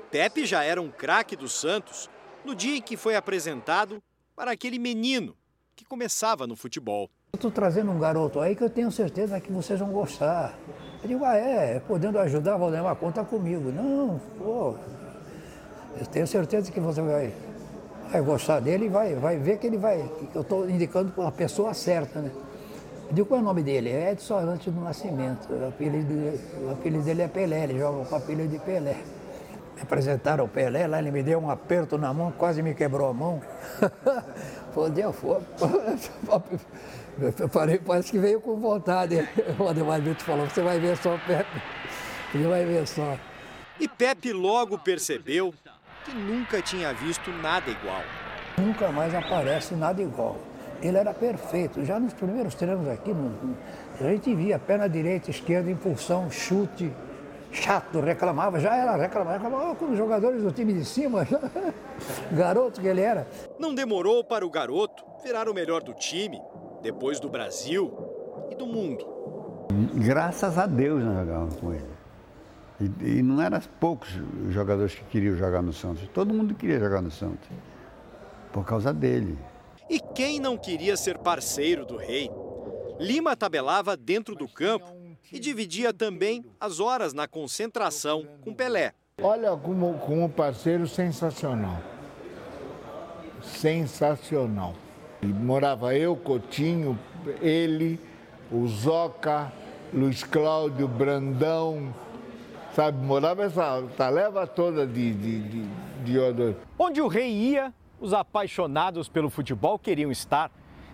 [0.10, 2.10] Pepe já era um craque do Santos
[2.46, 4.02] no dia em que foi apresentado
[4.36, 5.36] para aquele menino
[5.76, 7.10] que começava no futebol.
[7.34, 10.58] Estou trazendo um garoto aí que eu tenho certeza que vocês vão gostar.
[11.02, 13.72] Eu digo, ah, é, podendo ajudar, Valdemar, conta comigo.
[13.72, 14.76] Não, pô,
[16.00, 17.34] eu tenho certeza que você vai,
[18.10, 20.10] vai gostar dele e vai, vai ver que ele vai.
[20.32, 22.32] Que eu estou indicando para a pessoa certa, né?
[23.08, 23.90] Eu digo, qual é o nome dele?
[23.90, 25.52] É Edson Arantes do Nascimento.
[25.52, 26.14] O apelido,
[26.66, 28.98] o apelido dele é Pelé, ele joga com o apelido de Pelé
[29.76, 33.10] me apresentaram o Pelé lá, ele me deu um aperto na mão, quase me quebrou
[33.10, 33.42] a mão.
[34.74, 35.44] Fodeu fogo.
[37.40, 39.28] Eu falei, parece que veio com vontade.
[39.60, 41.62] O Ademar Vitor falou, você vai ver só, Pepe.
[42.34, 43.18] Ele vai ver só.
[43.80, 45.54] E Pepe logo percebeu
[46.06, 48.02] que nunca tinha visto nada igual.
[48.58, 50.38] Nunca mais aparece nada igual.
[50.82, 51.84] Ele era perfeito.
[51.84, 53.12] Já nos primeiros treinos aqui,
[54.00, 56.92] a gente via perna direita, esquerda, impulsão, chute,
[57.56, 61.26] chato, reclamava, já era reclamava, reclamava com os jogadores do time de cima,
[62.32, 63.28] garoto que ele era.
[63.58, 66.42] Não demorou para o garoto virar o melhor do time,
[66.82, 67.92] depois do Brasil
[68.52, 69.06] e do mundo.
[69.96, 71.96] Graças a Deus nós jogávamos com ele.
[72.80, 74.10] E, e não eram poucos
[74.50, 77.48] jogadores que queriam jogar no Santos, todo mundo queria jogar no Santos,
[78.52, 79.38] por causa dele.
[79.90, 82.30] E quem não queria ser parceiro do rei?
[83.00, 88.94] Lima tabelava dentro do campo e dividia também as horas na concentração com Pelé.
[89.22, 91.82] Olha como, como parceiro sensacional.
[93.42, 94.74] Sensacional.
[95.22, 97.00] E morava eu, Coutinho,
[97.42, 98.00] ele,
[98.52, 99.52] o Zoca,
[99.94, 101.94] Luiz Cláudio, Brandão,
[102.76, 102.98] sabe?
[103.04, 105.68] Morava essa taleva toda de, de, de,
[106.04, 106.56] de odor.
[106.78, 110.52] Onde o rei ia, os apaixonados pelo futebol queriam estar.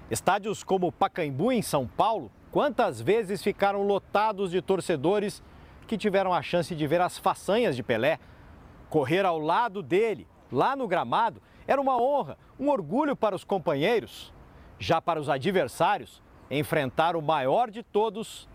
[0.09, 5.41] Estádios como o Pacaembu, em São Paulo, Quantas vezes ficaram lotados de torcedores
[5.87, 8.19] que tiveram a chance de ver as façanhas de Pelé?
[8.89, 14.33] Correr ao lado dele, lá no gramado, era uma honra, um orgulho para os companheiros.
[14.77, 18.49] Já para os adversários, enfrentar o maior de todos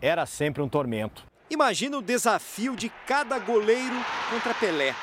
[0.00, 1.26] era sempre um tormento.
[1.50, 3.96] Imagina o desafio de cada goleiro
[4.30, 4.94] contra Pelé,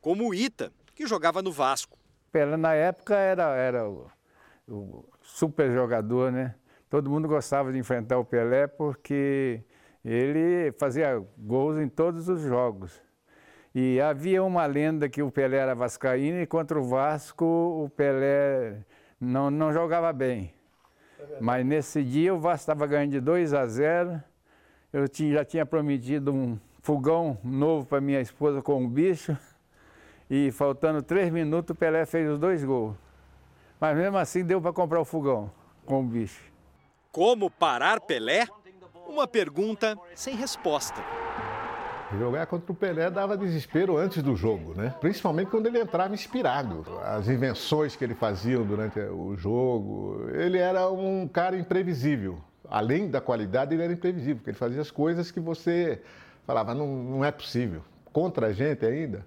[0.00, 1.98] como o Ita, que jogava no Vasco.
[2.30, 4.06] Pelé na época era, era o,
[4.68, 6.54] o super jogador, né?
[6.94, 9.64] Todo mundo gostava de enfrentar o Pelé porque
[10.04, 13.02] ele fazia gols em todos os jogos.
[13.74, 18.76] E havia uma lenda que o Pelé era vascaíno e contra o Vasco o Pelé
[19.20, 20.54] não, não jogava bem.
[21.40, 24.22] Mas nesse dia o Vasco estava ganhando de 2 a 0.
[24.92, 29.36] Eu tinha, já tinha prometido um fogão novo para minha esposa com um bicho.
[30.30, 32.94] E faltando três minutos o Pelé fez os dois gols.
[33.80, 35.50] Mas mesmo assim deu para comprar o fogão
[35.84, 36.53] com o bicho.
[37.14, 38.44] Como parar Pelé?
[39.08, 41.00] Uma pergunta sem resposta.
[42.18, 44.92] Jogar contra o Pelé dava desespero antes do jogo, né?
[45.00, 46.84] Principalmente quando ele entrava inspirado.
[47.04, 50.28] As invenções que ele fazia durante o jogo.
[50.32, 52.40] Ele era um cara imprevisível.
[52.68, 56.02] Além da qualidade, ele era imprevisível, porque ele fazia as coisas que você
[56.44, 57.82] falava, não, não é possível.
[58.12, 59.24] Contra a gente ainda.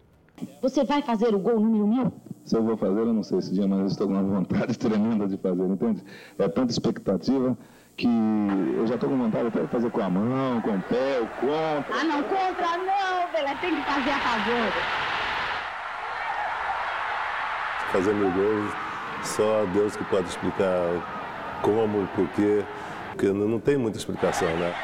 [0.62, 2.14] Você vai fazer o gol número mil?
[2.44, 4.76] Se eu vou fazer, eu não sei esse dia, mas eu estou com uma vontade
[4.78, 6.04] tremenda de fazer, entende?
[6.38, 7.58] É tanta expectativa
[7.98, 11.20] que eu já estou com vontade até de fazer com a mão, com o pé,
[11.20, 11.96] o contra.
[12.00, 14.72] Ah, não, contra não, Pelé, tem que fazer a favor.
[17.92, 18.72] Fazer mil gols,
[19.24, 20.84] só Deus que pode explicar
[21.64, 22.64] como, porquê,
[23.10, 24.76] porque não tem muita explicação, né?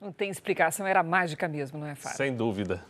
[0.00, 2.16] Não tem explicação, era mágica mesmo, não é, Fábio?
[2.16, 2.84] Sem dúvida.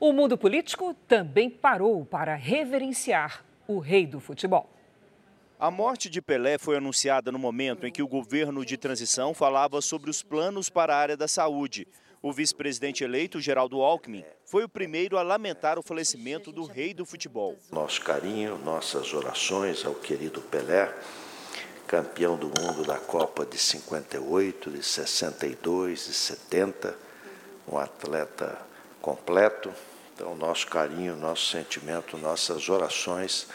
[0.00, 4.68] O mundo político também parou para reverenciar o rei do futebol.
[5.58, 9.80] A morte de Pelé foi anunciada no momento em que o governo de transição falava
[9.82, 11.86] sobre os planos para a área da saúde.
[12.22, 17.04] O vice-presidente eleito, Geraldo Alckmin, foi o primeiro a lamentar o falecimento do rei do
[17.04, 17.56] futebol.
[17.70, 20.94] Nosso carinho, nossas orações ao querido Pelé,
[21.86, 26.96] campeão do mundo da Copa de 58, de 62, de 70,
[27.68, 28.58] um atleta
[29.00, 29.70] completo,
[30.20, 33.46] então, nosso carinho, nosso sentimento, nossas orações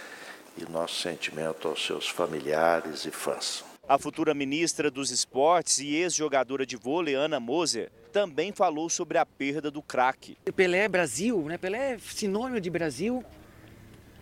[0.58, 3.64] e nosso sentimento aos seus familiares e fãs.
[3.88, 9.26] A futura ministra dos Esportes e ex-jogadora de vôlei, Ana Moser, também falou sobre a
[9.28, 10.40] perda do craque.
[10.56, 11.56] Pelé é Brasil, né?
[11.60, 13.24] Pelé é sinônimo de Brasil.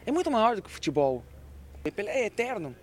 [0.06, 1.24] É muito maior do que o futebol.
[1.96, 2.76] Pelé é eterno.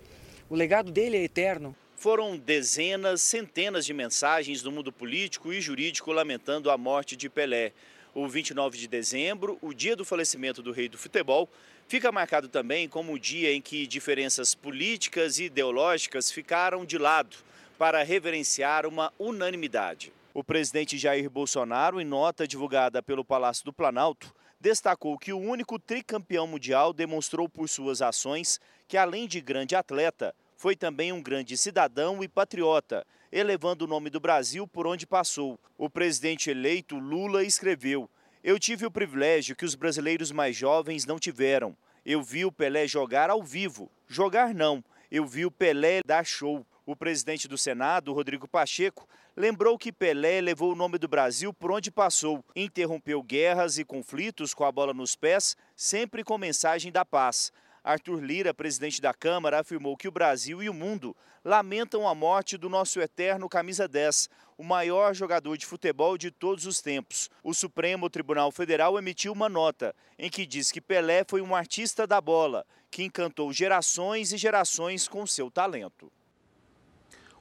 [0.49, 1.75] O legado dele é eterno.
[1.95, 7.73] Foram dezenas, centenas de mensagens do mundo político e jurídico lamentando a morte de Pelé
[8.13, 11.49] o 29 de dezembro, o dia do falecimento do rei do futebol,
[11.87, 17.37] fica marcado também como o dia em que diferenças políticas e ideológicas ficaram de lado
[17.77, 20.13] para reverenciar uma unanimidade.
[20.33, 25.79] O presidente Jair Bolsonaro, em nota divulgada pelo Palácio do Planalto, destacou que o único
[25.79, 31.57] tricampeão mundial demonstrou por suas ações que, além de grande atleta, foi também um grande
[31.57, 35.59] cidadão e patriota elevando o nome do Brasil por onde passou.
[35.75, 38.07] O presidente eleito Lula escreveu:
[38.43, 41.75] Eu tive o privilégio que os brasileiros mais jovens não tiveram.
[42.05, 43.89] Eu vi o Pelé jogar ao vivo.
[44.07, 46.63] Jogar não, eu vi o Pelé dar show.
[46.85, 51.71] O presidente do Senado, Rodrigo Pacheco, lembrou que Pelé levou o nome do Brasil por
[51.71, 57.03] onde passou, interrompeu guerras e conflitos com a bola nos pés, sempre com mensagem da
[57.03, 57.51] paz.
[57.83, 62.55] Arthur Lira, presidente da Câmara, afirmou que o Brasil e o mundo lamentam a morte
[62.55, 67.27] do nosso eterno camisa 10, o maior jogador de futebol de todos os tempos.
[67.43, 72.05] O Supremo Tribunal Federal emitiu uma nota em que diz que Pelé foi um artista
[72.05, 76.11] da bola, que encantou gerações e gerações com seu talento.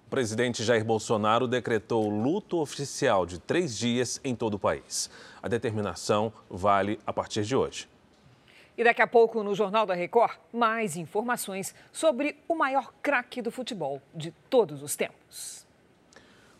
[0.07, 5.11] O presidente Jair Bolsonaro decretou luto oficial de três dias em todo o país.
[5.43, 7.90] A determinação vale a partir de hoje.
[8.77, 13.51] E daqui a pouco, no Jornal da Record, mais informações sobre o maior craque do
[13.51, 15.67] futebol de todos os tempos.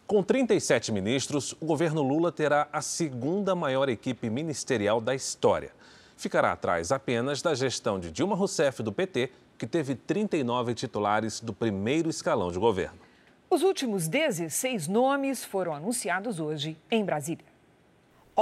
[0.07, 5.71] Com 37 ministros, o governo Lula terá a segunda maior equipe ministerial da história.
[6.17, 11.53] Ficará atrás apenas da gestão de Dilma Rousseff do PT, que teve 39 titulares do
[11.53, 12.99] primeiro escalão de governo.
[13.49, 17.45] Os últimos 16 nomes foram anunciados hoje em Brasília.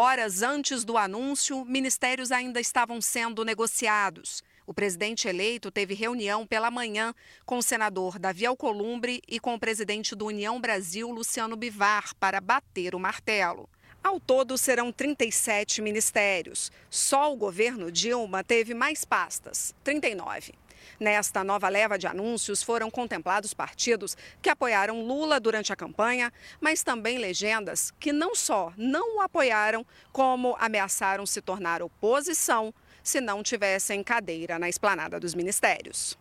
[0.00, 4.44] Horas antes do anúncio, ministérios ainda estavam sendo negociados.
[4.64, 7.12] O presidente eleito teve reunião pela manhã
[7.44, 12.40] com o senador Davi Alcolumbre e com o presidente do União Brasil, Luciano Bivar, para
[12.40, 13.68] bater o martelo.
[14.00, 16.70] Ao todo, serão 37 ministérios.
[16.88, 20.54] Só o governo Dilma teve mais pastas 39.
[20.98, 26.82] Nesta nova leva de anúncios foram contemplados partidos que apoiaram Lula durante a campanha, mas
[26.82, 32.72] também legendas que não só não o apoiaram, como ameaçaram se tornar oposição
[33.02, 36.18] se não tivessem cadeira na esplanada dos ministérios.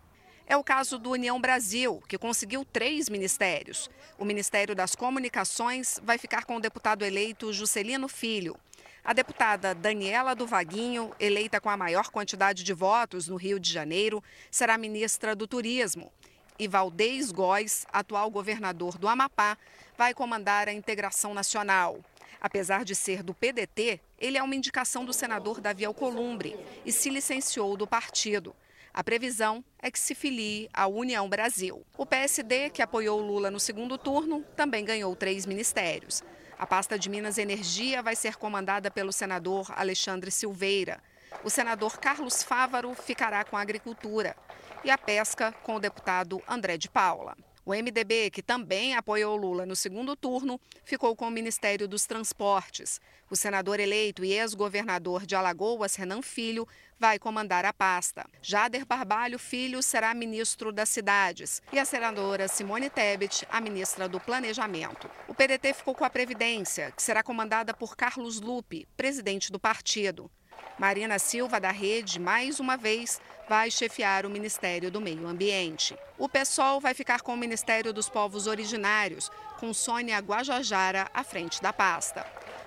[0.49, 3.89] É o caso do União Brasil, que conseguiu três ministérios.
[4.17, 8.57] O Ministério das Comunicações vai ficar com o deputado eleito Juscelino Filho.
[9.07, 13.71] A deputada Daniela do Vaguinho, eleita com a maior quantidade de votos no Rio de
[13.71, 16.11] Janeiro, será ministra do Turismo.
[16.59, 19.57] E Valdez Góes, atual governador do Amapá,
[19.97, 22.01] vai comandar a integração nacional.
[22.41, 27.09] Apesar de ser do PDT, ele é uma indicação do senador Davi Alcolumbre e se
[27.09, 28.53] licenciou do partido.
[28.93, 31.81] A previsão é que se filie à União Brasil.
[31.97, 36.21] O PSD, que apoiou Lula no segundo turno, também ganhou três ministérios.
[36.59, 40.99] A pasta de Minas Energia vai ser comandada pelo senador Alexandre Silveira.
[41.43, 44.35] O senador Carlos Fávaro ficará com a Agricultura
[44.83, 47.37] e a Pesca com o deputado André de Paula.
[47.67, 53.01] O MDB, que também apoiou Lula no segundo turno, ficou com o Ministério dos Transportes.
[53.29, 56.65] O senador eleito e ex-governador de Alagoas, Renan Filho,
[56.97, 58.25] vai comandar a pasta.
[58.41, 64.17] Jader Barbalho Filho será ministro das Cidades e a senadora Simone Tebet, a ministra do
[64.17, 65.11] Planejamento.
[65.27, 70.31] O PDT ficou com a Previdência, que será comandada por Carlos Lupe, presidente do partido.
[70.77, 75.97] Marina Silva, da Rede, mais uma vez, vai chefiar o Ministério do Meio Ambiente.
[76.17, 81.61] O PSOL vai ficar com o Ministério dos Povos Originários, com Sônia Guajajara à frente
[81.61, 82.25] da pasta.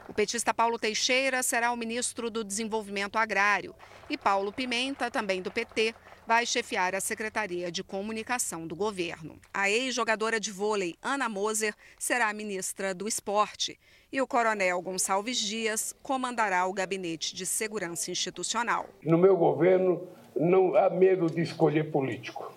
[0.08, 3.74] O petista Paulo Teixeira será o ministro do Desenvolvimento Agrário
[4.08, 5.94] e Paulo Pimenta, também do PT,
[6.26, 9.38] vai chefiar a Secretaria de Comunicação do governo.
[9.54, 13.78] A ex-jogadora de vôlei Ana Moser será a ministra do Esporte
[14.12, 18.86] e o coronel Gonçalves Dias comandará o Gabinete de Segurança Institucional.
[19.04, 20.02] No meu governo
[20.34, 22.52] não há medo de escolher político,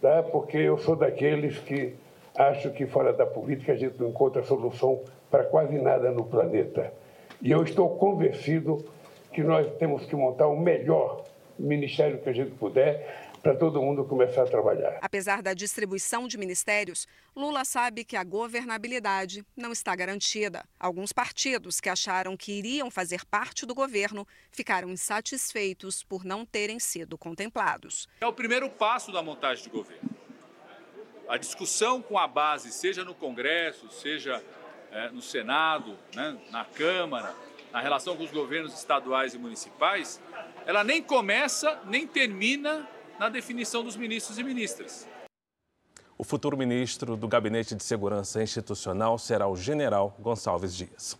[0.00, 0.22] tá?
[0.22, 1.94] porque eu sou daqueles que
[2.34, 6.92] acho que fora da política a gente não encontra solução para quase nada no planeta.
[7.40, 8.84] E eu estou convencido
[9.32, 11.24] que nós temos que montar o melhor
[11.58, 14.98] ministério que a gente puder para todo mundo começar a trabalhar.
[15.02, 20.64] Apesar da distribuição de ministérios, Lula sabe que a governabilidade não está garantida.
[20.80, 26.78] Alguns partidos que acharam que iriam fazer parte do governo ficaram insatisfeitos por não terem
[26.78, 28.08] sido contemplados.
[28.18, 30.08] É o primeiro passo da montagem de governo.
[31.28, 34.42] A discussão com a base, seja no Congresso, seja
[34.90, 37.34] é, no Senado, né, na Câmara,
[37.70, 40.18] na relação com os governos estaduais e municipais,
[40.64, 45.06] ela nem começa nem termina na definição dos ministros e ministras.
[46.16, 51.18] O futuro ministro do Gabinete de Segurança Institucional será o general Gonçalves Dias.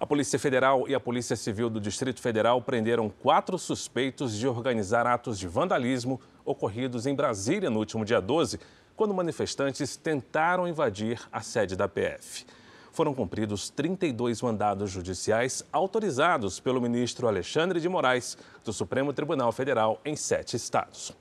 [0.00, 5.06] A Polícia Federal e a Polícia Civil do Distrito Federal prenderam quatro suspeitos de organizar
[5.06, 8.60] atos de vandalismo ocorridos em Brasília no último dia 12,
[8.94, 12.46] quando manifestantes tentaram invadir a sede da PF.
[12.92, 20.00] Foram cumpridos 32 mandados judiciais autorizados pelo ministro Alexandre de Moraes, do Supremo Tribunal Federal,
[20.04, 21.16] em sete estados.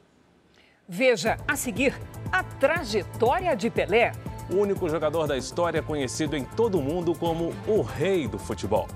[0.88, 1.94] Veja a seguir
[2.32, 4.14] a trajetória de Pelé.
[4.50, 8.88] O único jogador da história conhecido em todo o mundo como o rei do futebol.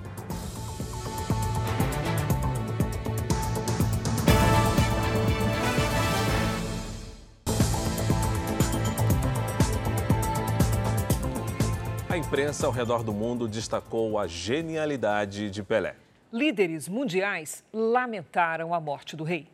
[12.51, 15.95] Imprensa ao redor do mundo destacou a genialidade de Pelé.
[16.33, 19.47] Líderes mundiais lamentaram a morte do rei.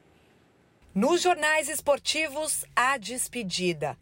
[0.95, 3.95] Nos jornais esportivos, a despedida.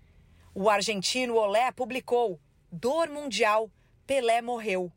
[0.53, 2.39] O argentino Olé publicou:
[2.71, 3.69] Dor mundial,
[4.07, 4.89] Pelé morreu.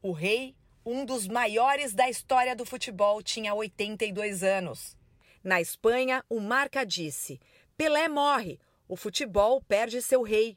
[0.00, 4.96] O rei, um dos maiores da história do futebol, tinha 82 anos.
[5.44, 7.38] Na Espanha, o Marca disse:
[7.76, 10.56] Pelé morre, o futebol perde seu rei.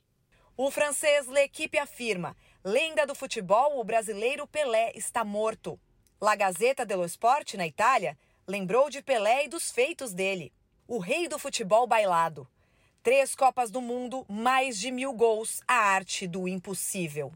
[0.56, 5.80] O francês L'Equipe afirma: lenda do futebol, o brasileiro Pelé está morto.
[6.20, 10.52] La Gazzetta dello Sport, na Itália, lembrou de Pelé e dos feitos dele.
[10.88, 12.48] O rei do futebol bailado.
[13.04, 17.32] Três Copas do Mundo, mais de mil gols, a arte do impossível.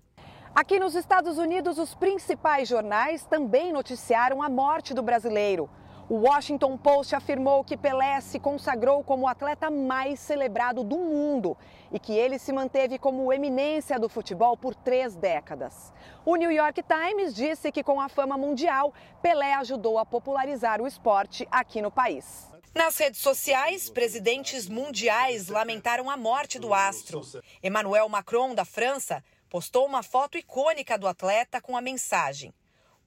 [0.56, 5.70] Aqui nos Estados Unidos, os principais jornais também noticiaram a morte do brasileiro.
[6.10, 11.56] O Washington Post afirmou que Pelé se consagrou como o atleta mais celebrado do mundo
[11.92, 15.94] e que ele se manteve como eminência do futebol por três décadas.
[16.26, 18.92] O New York Times disse que, com a fama mundial,
[19.22, 22.52] Pelé ajudou a popularizar o esporte aqui no país.
[22.74, 27.22] Nas redes sociais, presidentes mundiais lamentaram a morte do astro.
[27.62, 32.52] Emmanuel Macron, da França, postou uma foto icônica do atleta com a mensagem: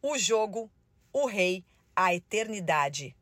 [0.00, 0.70] O jogo,
[1.12, 1.64] o rei
[1.94, 3.14] a eternidade.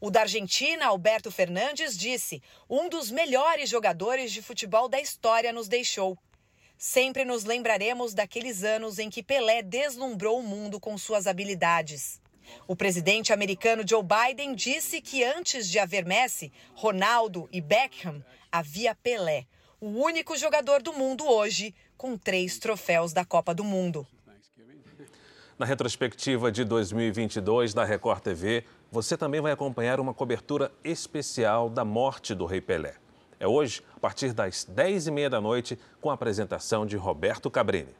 [0.00, 5.68] O da Argentina, Alberto Fernandes, disse: um dos melhores jogadores de futebol da história nos
[5.68, 6.16] deixou.
[6.78, 12.18] Sempre nos lembraremos daqueles anos em que Pelé deslumbrou o mundo com suas habilidades.
[12.66, 18.94] O presidente americano Joe Biden disse que antes de haver Messi, Ronaldo e Beckham, havia
[18.94, 19.46] Pelé,
[19.78, 24.06] o único jogador do mundo hoje com três troféus da Copa do Mundo.
[25.60, 31.84] Na retrospectiva de 2022 da Record TV, você também vai acompanhar uma cobertura especial da
[31.84, 32.94] morte do Rei Pelé.
[33.38, 37.94] É hoje, a partir das 10h30 da noite, com a apresentação de Roberto Cabrini.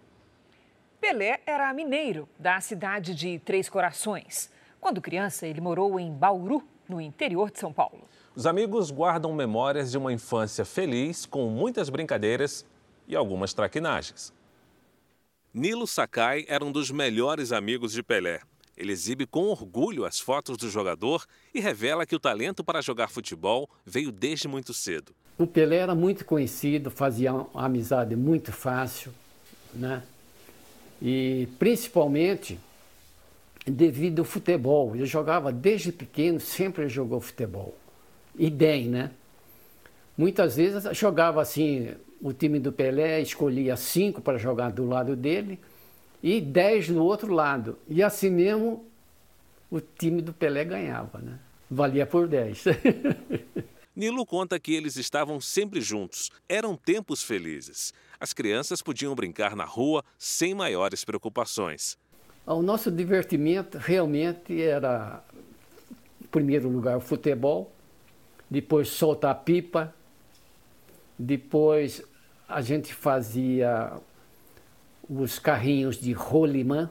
[1.02, 4.50] Pelé era mineiro, da cidade de Três Corações.
[4.80, 8.08] Quando criança, ele morou em Bauru, no interior de São Paulo.
[8.34, 12.64] Os amigos guardam memórias de uma infância feliz, com muitas brincadeiras
[13.06, 14.32] e algumas traquinagens.
[15.52, 18.40] Nilo Sakai era um dos melhores amigos de Pelé.
[18.76, 23.08] Ele exibe com orgulho as fotos do jogador e revela que o talento para jogar
[23.08, 25.12] futebol veio desde muito cedo.
[25.36, 29.12] O Pelé era muito conhecido, fazia uma amizade muito fácil,
[29.74, 30.04] né?
[31.02, 32.56] E principalmente
[33.66, 34.94] devido ao futebol.
[34.94, 37.76] Ele jogava desde pequeno, sempre jogou futebol.
[38.38, 39.10] E bem, né?
[40.20, 45.58] Muitas vezes jogava assim, o time do Pelé escolhia cinco para jogar do lado dele
[46.22, 47.78] e dez no outro lado.
[47.88, 48.84] E assim mesmo
[49.70, 51.38] o time do Pelé ganhava, né?
[51.70, 52.64] Valia por dez.
[53.96, 56.30] Nilo conta que eles estavam sempre juntos.
[56.46, 57.94] Eram tempos felizes.
[58.20, 61.96] As crianças podiam brincar na rua sem maiores preocupações.
[62.44, 65.24] O nosso divertimento realmente era,
[66.22, 67.74] em primeiro lugar, o futebol,
[68.50, 69.94] depois soltar pipa,
[71.20, 72.02] depois
[72.48, 73.92] a gente fazia
[75.06, 76.88] os carrinhos de rolimã.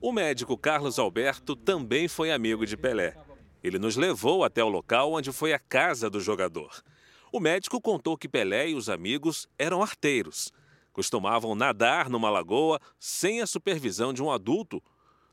[0.00, 3.16] O médico Carlos Alberto também foi amigo de Pelé.
[3.64, 6.84] Ele nos levou até o local onde foi a casa do jogador.
[7.32, 10.52] O médico contou que Pelé e os amigos eram arteiros.
[10.92, 14.80] Costumavam nadar numa lagoa sem a supervisão de um adulto.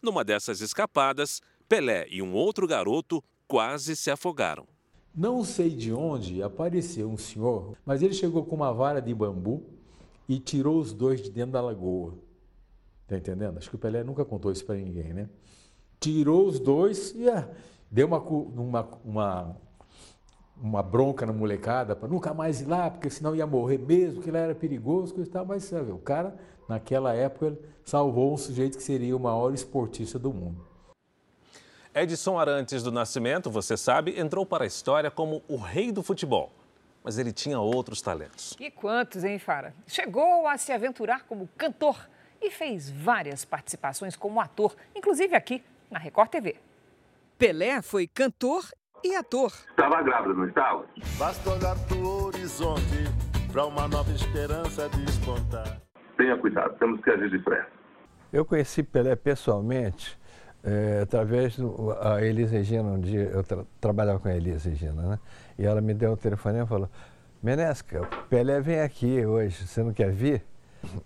[0.01, 4.65] Numa dessas escapadas, Pelé e um outro garoto quase se afogaram.
[5.13, 9.63] Não sei de onde apareceu um senhor, mas ele chegou com uma vara de bambu
[10.27, 12.13] e tirou os dois de dentro da lagoa.
[13.07, 13.57] Tá entendendo?
[13.57, 15.29] Acho que o Pelé nunca contou isso para ninguém, né?
[15.99, 17.49] Tirou os dois e ah,
[17.91, 19.57] deu uma, uma, uma,
[20.61, 24.31] uma bronca na molecada para nunca mais ir lá, porque senão ia morrer mesmo, que
[24.31, 25.45] lá era perigoso, coisa e tal.
[25.45, 26.37] Mas sabe, o cara,
[26.69, 30.70] naquela época, salvou um sujeito que seria o maior esportista do mundo.
[31.93, 36.49] Edson Arantes do Nascimento, você sabe, entrou para a história como o rei do futebol.
[37.03, 38.55] Mas ele tinha outros talentos.
[38.59, 39.73] E quantos, hein, Fara?
[39.85, 41.97] Chegou a se aventurar como cantor
[42.41, 46.55] e fez várias participações como ator, inclusive aqui na Record TV.
[47.37, 48.63] Pelé foi cantor
[49.03, 49.51] e ator.
[49.71, 50.85] Estava grávida, não estava?
[51.17, 53.03] Basta olhar pro horizonte
[53.51, 55.81] para uma nova esperança despontar.
[56.15, 57.67] Tenha cuidado, temos que agir depressa.
[58.31, 60.20] Eu conheci Pelé pessoalmente
[60.63, 65.01] é, através do a Elis Regina, um dia eu tra trabalhava com a Elis Regina,
[65.01, 65.19] né?
[65.57, 66.89] E ela me deu um telefone e falou:
[67.41, 70.43] Menesca, Pelé vem aqui hoje, você não quer vir?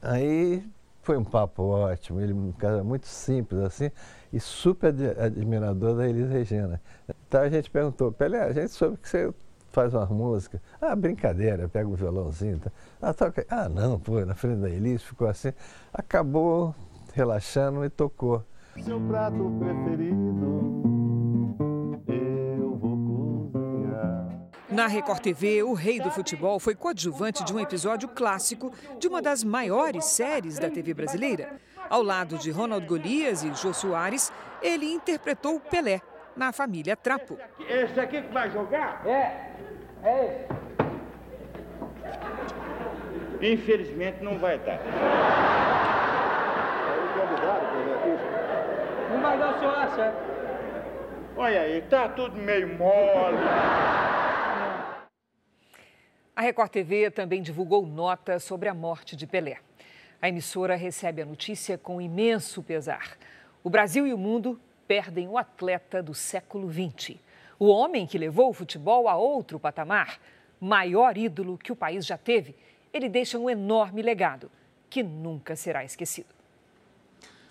[0.01, 0.65] Aí
[1.01, 3.91] foi um papo ótimo, ele um cara muito simples assim
[4.33, 6.81] e super admirador da Elis Regina.
[7.27, 9.33] Então a gente perguntou: Pelé, a gente soube que você
[9.71, 10.61] faz uma música.
[10.81, 12.59] Ah, brincadeira, pega um violãozinho.
[12.59, 12.71] Tá?
[13.01, 13.45] Ah, toca.
[13.49, 15.53] Ah, não, pô, na frente da Elis ficou assim.
[15.93, 16.73] Acabou
[17.13, 18.43] relaxando e tocou.
[18.83, 20.83] Seu prato preferido,
[22.07, 24.27] eu vou cozinhar.
[24.69, 29.21] Na Record TV, o rei do futebol foi coadjuvante de um episódio clássico de uma
[29.21, 31.59] das maiores séries da TV brasileira.
[31.89, 36.01] Ao lado de Ronald Golias e Jô Soares, ele interpretou Pelé
[36.35, 37.39] na família Trapo.
[37.67, 39.01] Esse aqui que vai jogar?
[39.07, 39.51] É,
[40.03, 40.47] é
[43.41, 43.53] esse.
[43.53, 44.79] Infelizmente não vai dar.
[49.25, 50.13] Não vai dar, o senhor acha?
[51.35, 53.37] Olha aí, tá tudo meio mole.
[56.35, 59.57] A Record TV também divulgou nota sobre a morte de Pelé.
[60.21, 63.17] A emissora recebe a notícia com imenso pesar.
[63.63, 67.17] O Brasil e o mundo perdem o atleta do século XX.
[67.57, 70.19] O homem que levou o futebol a outro patamar,
[70.61, 72.55] maior ídolo que o país já teve,
[72.93, 74.51] ele deixa um enorme legado
[74.87, 76.35] que nunca será esquecido.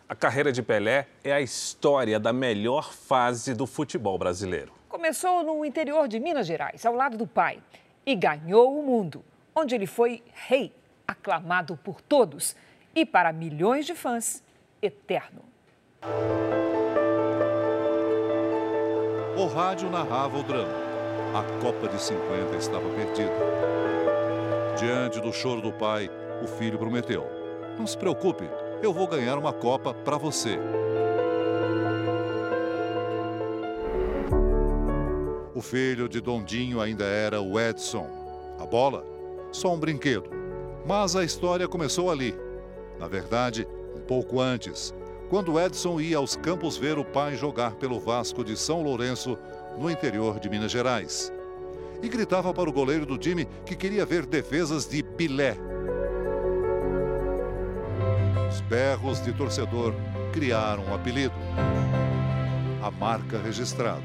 [0.06, 4.70] A carreira de Pelé é a história da melhor fase do futebol brasileiro.
[4.86, 7.58] Começou no interior de Minas Gerais, ao lado do pai,
[8.04, 9.24] e ganhou o mundo,
[9.54, 10.74] onde ele foi rei,
[11.08, 12.54] aclamado por todos
[12.94, 14.42] e para milhões de fãs,
[14.82, 15.40] eterno.
[19.38, 20.84] O rádio narrava o drama.
[21.34, 23.32] A Copa de 50 estava perdida.
[24.78, 26.10] Diante do choro do pai,
[26.42, 27.26] o filho prometeu:
[27.78, 28.44] Não se preocupe,
[28.82, 30.58] eu vou ganhar uma Copa para você.
[35.54, 38.08] O filho de Dondinho ainda era o Edson.
[38.58, 39.04] A bola,
[39.52, 40.28] só um brinquedo.
[40.84, 42.34] Mas a história começou ali.
[42.98, 44.92] Na verdade, um pouco antes,
[45.30, 49.38] quando Edson ia aos campos ver o pai jogar pelo Vasco de São Lourenço,
[49.78, 51.32] no interior de Minas Gerais.
[52.02, 55.56] E gritava para o goleiro do time que queria ver defesas de Pilé.
[58.54, 59.92] Os berros de torcedor
[60.32, 61.34] criaram um apelido.
[62.80, 64.04] A marca registrada.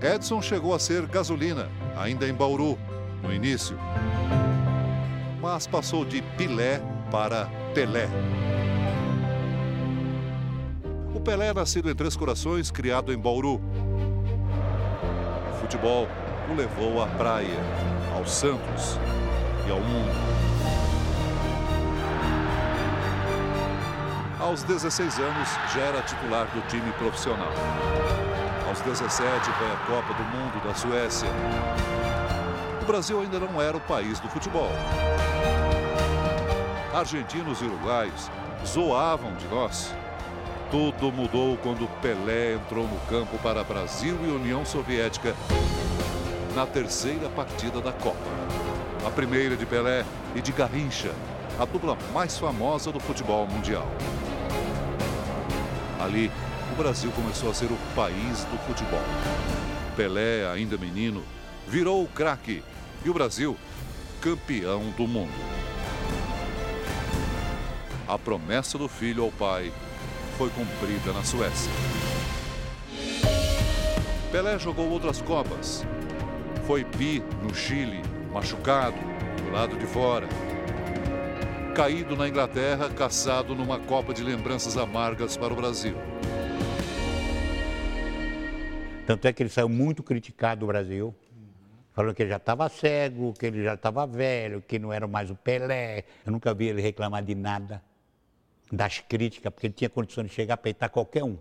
[0.00, 2.78] Edson chegou a ser gasolina, ainda em Bauru,
[3.24, 3.76] no início.
[5.42, 8.08] Mas passou de Pilé para Pelé.
[11.12, 13.60] O Pelé, nascido em Três Corações, criado em Bauru.
[15.50, 16.06] O futebol
[16.48, 17.58] o levou à praia,
[18.16, 18.96] ao Santos
[19.66, 20.39] e ao mundo.
[24.50, 27.52] Aos 16 anos, já era titular do time profissional.
[28.66, 31.28] Aos 17, foi a Copa do Mundo da Suécia.
[32.82, 34.72] O Brasil ainda não era o país do futebol.
[36.92, 38.28] Argentinos e uruguaios
[38.66, 39.94] zoavam de nós.
[40.68, 45.32] Tudo mudou quando Pelé entrou no campo para Brasil e União Soviética
[46.56, 48.18] na terceira partida da Copa.
[49.06, 51.14] A primeira de Pelé e de Garrincha,
[51.56, 53.86] a dupla mais famosa do futebol mundial.
[56.00, 56.30] Ali,
[56.72, 59.02] o Brasil começou a ser o país do futebol.
[59.96, 61.22] Pelé, ainda menino,
[61.68, 62.64] virou o craque
[63.04, 63.56] e o Brasil,
[64.20, 65.32] campeão do mundo.
[68.08, 69.72] A promessa do filho ao pai
[70.38, 71.70] foi cumprida na Suécia.
[74.32, 75.84] Pelé jogou outras Copas.
[76.66, 78.00] Foi bi no Chile,
[78.32, 78.96] machucado,
[79.44, 80.26] do lado de fora.
[81.80, 85.94] Caído na Inglaterra, caçado numa Copa de lembranças amargas para o Brasil.
[89.06, 91.14] Tanto é que ele saiu muito criticado do Brasil,
[91.94, 95.30] falando que ele já estava cego, que ele já estava velho, que não era mais
[95.30, 96.04] o Pelé.
[96.26, 97.82] Eu nunca vi ele reclamar de nada
[98.70, 101.38] das críticas, porque ele tinha condições de chegar a peitar qualquer um.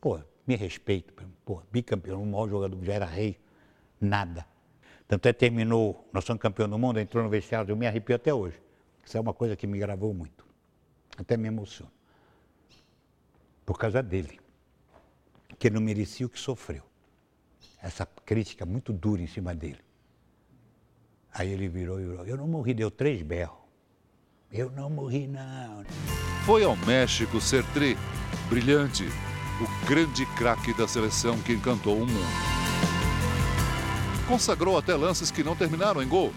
[0.00, 1.12] Pô, me respeito,
[1.44, 3.36] pô, bicampeão, o maior jogador já era rei,
[4.00, 4.46] nada.
[5.08, 8.14] Tanto é que terminou, nós somos campeão do mundo, entrou no vestiário, eu me arrepio
[8.14, 8.62] até hoje.
[9.04, 10.44] Isso é uma coisa que me gravou muito.
[11.16, 11.92] Até me emociono.
[13.64, 14.40] Por causa dele.
[15.58, 16.82] Que não merecia o que sofreu.
[17.82, 19.80] Essa crítica muito dura em cima dele.
[21.34, 22.26] Aí ele virou e virou.
[22.26, 23.58] Eu não morri, deu três berros.
[24.50, 25.84] Eu não morri, não.
[26.44, 27.96] Foi ao México ser tri,
[28.48, 29.04] brilhante,
[29.60, 32.52] o grande craque da seleção que encantou o mundo.
[34.28, 36.32] Consagrou até lances que não terminaram em gol.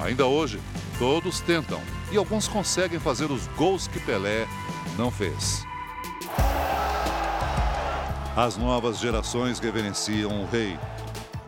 [0.00, 0.60] Ainda hoje,
[0.98, 1.80] todos tentam
[2.10, 4.46] e alguns conseguem fazer os gols que Pelé
[4.96, 5.64] não fez.
[8.36, 10.78] As novas gerações reverenciam o rei.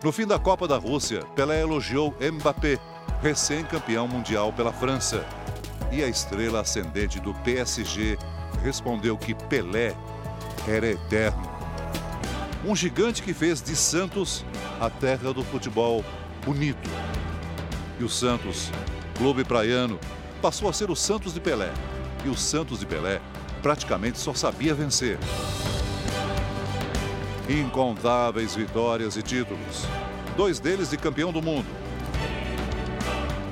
[0.02, 2.78] No fim da Copa da Rússia, Pelé elogiou Mbappé,
[3.22, 5.24] recém-campeão mundial pela França
[5.92, 8.16] e a estrela ascendente do PSG
[8.62, 9.94] respondeu que Pelé
[10.66, 11.50] era eterno.
[12.64, 14.44] Um gigante que fez de Santos
[14.80, 16.04] a terra do futebol
[16.44, 16.88] bonito.
[17.98, 18.70] E o Santos,
[19.20, 20.00] clube praiano,
[20.40, 21.70] passou a ser o Santos de Pelé.
[22.24, 23.20] E o Santos de Pelé
[23.60, 25.18] praticamente só sabia vencer.
[27.46, 29.84] Incontáveis vitórias e títulos.
[30.38, 31.66] dois deles de campeão do mundo.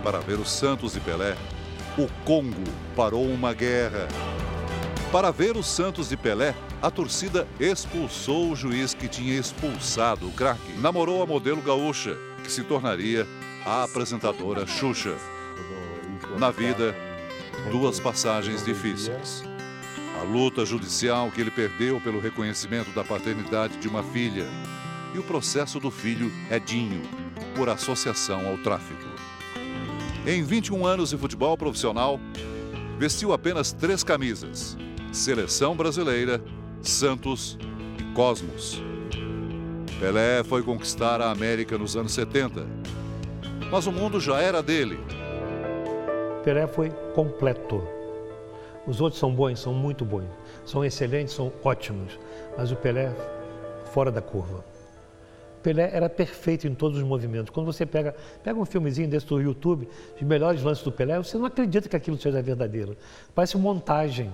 [0.02, 1.36] Para ver o Santos e Pelé,
[1.98, 2.64] o Congo
[2.96, 4.08] parou uma guerra.
[5.12, 10.32] Para ver o Santos de Pelé, a torcida expulsou o juiz que tinha expulsado o
[10.32, 10.72] craque.
[10.78, 13.26] Namorou a modelo gaúcha, que se tornaria
[13.66, 15.14] a apresentadora Xuxa.
[16.38, 16.94] Na vida,
[17.68, 19.42] duas passagens difíceis.
[20.20, 24.46] A luta judicial que ele perdeu pelo reconhecimento da paternidade de uma filha
[25.12, 27.02] e o processo do filho Edinho
[27.56, 29.02] por associação ao tráfico.
[30.24, 32.20] Em 21 anos de futebol profissional,
[33.00, 34.76] vestiu apenas três camisas:
[35.10, 36.40] Seleção Brasileira,
[36.80, 37.58] Santos
[37.98, 38.80] e Cosmos.
[39.98, 42.64] Pelé foi conquistar a América nos anos 70,
[43.72, 45.17] mas o mundo já era dele.
[46.44, 47.82] Pelé foi completo.
[48.86, 50.24] Os outros são bons, são muito bons,
[50.64, 52.18] são excelentes, são ótimos,
[52.56, 53.12] mas o Pelé
[53.92, 54.64] fora da curva.
[55.62, 57.50] Pelé era perfeito em todos os movimentos.
[57.50, 61.36] Quando você pega, pega um filmezinho desse do YouTube, os melhores lances do Pelé, você
[61.36, 62.96] não acredita que aquilo seja verdadeiro.
[63.34, 64.32] Parece montagem.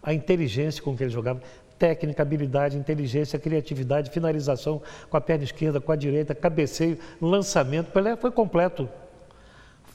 [0.00, 1.42] A inteligência com que ele jogava,
[1.76, 7.90] técnica, habilidade, inteligência, criatividade, finalização com a perna esquerda, com a direita, cabeceio, lançamento.
[7.90, 8.88] Pelé foi completo.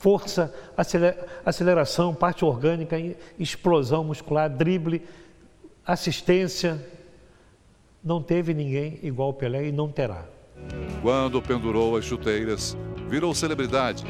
[0.04, 0.54] Força,
[1.46, 2.98] aceleração, parte orgânica,
[3.40, 5.02] explosão muscular, drible,
[5.86, 6.86] assistência.
[8.04, 10.26] Não teve ninguém igual o Pelé e não terá.
[11.02, 12.76] Quando pendurou as chuteiras,
[13.08, 14.04] virou celebridade.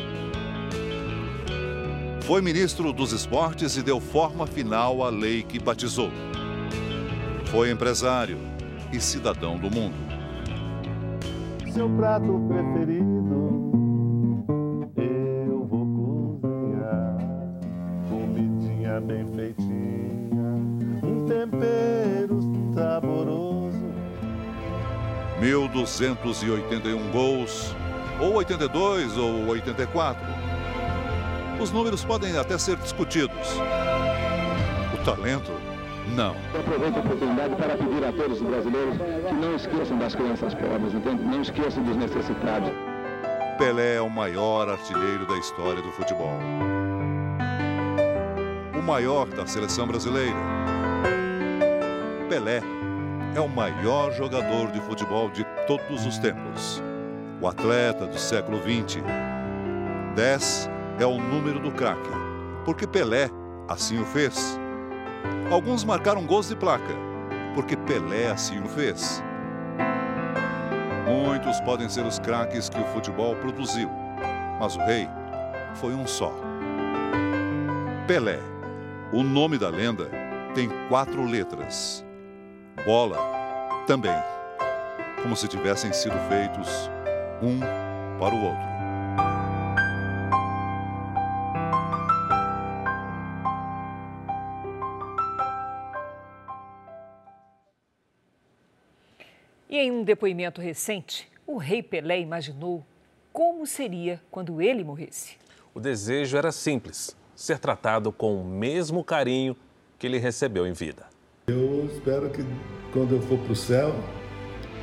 [2.21, 6.09] Foi ministro dos esportes e deu forma final à lei que batizou.
[7.51, 8.39] Foi empresário
[8.91, 9.93] e cidadão do mundo.
[11.71, 13.12] Seu prato preferido,
[25.74, 27.76] 1.281 gols,
[28.19, 30.24] ou 82 ou 84.
[31.59, 33.57] Os números podem até ser discutidos.
[34.93, 35.51] O talento,
[36.15, 36.36] não.
[36.53, 40.53] Eu aproveito a oportunidade para pedir a todos os brasileiros que não esqueçam das crianças
[40.53, 41.24] pobres, entende?
[41.24, 42.69] Não esqueçam dos necessitados.
[43.57, 46.38] Pelé é o maior artilheiro da história do futebol.
[48.78, 50.36] O maior da seleção brasileira.
[52.28, 52.61] Pelé
[53.36, 56.81] é o maior jogador de futebol de todos os tempos.
[57.41, 59.03] O atleta do século XX.
[60.15, 60.69] 10
[60.99, 62.09] é o número do craque,
[62.63, 63.29] porque Pelé
[63.67, 64.59] assim o fez.
[65.51, 66.93] Alguns marcaram gols de placa,
[67.55, 69.23] porque Pelé assim o fez.
[71.07, 73.89] Muitos podem ser os craques que o futebol produziu,
[74.59, 75.09] mas o rei
[75.75, 76.31] foi um só.
[78.07, 78.39] Pelé,
[79.11, 80.09] o nome da lenda,
[80.53, 82.05] tem quatro letras.
[82.86, 83.17] Bola,
[83.88, 84.11] também,
[85.21, 86.67] como se tivessem sido feitos
[87.41, 87.59] um
[88.19, 88.74] para o outro.
[99.69, 102.86] E em um depoimento recente, o rei Pelé imaginou
[103.32, 105.38] como seria quando ele morresse.
[105.74, 109.55] O desejo era simples: ser tratado com o mesmo carinho
[109.97, 111.12] que ele recebeu em vida.
[111.45, 112.41] Eu espero que
[112.93, 113.93] quando eu for para o céu,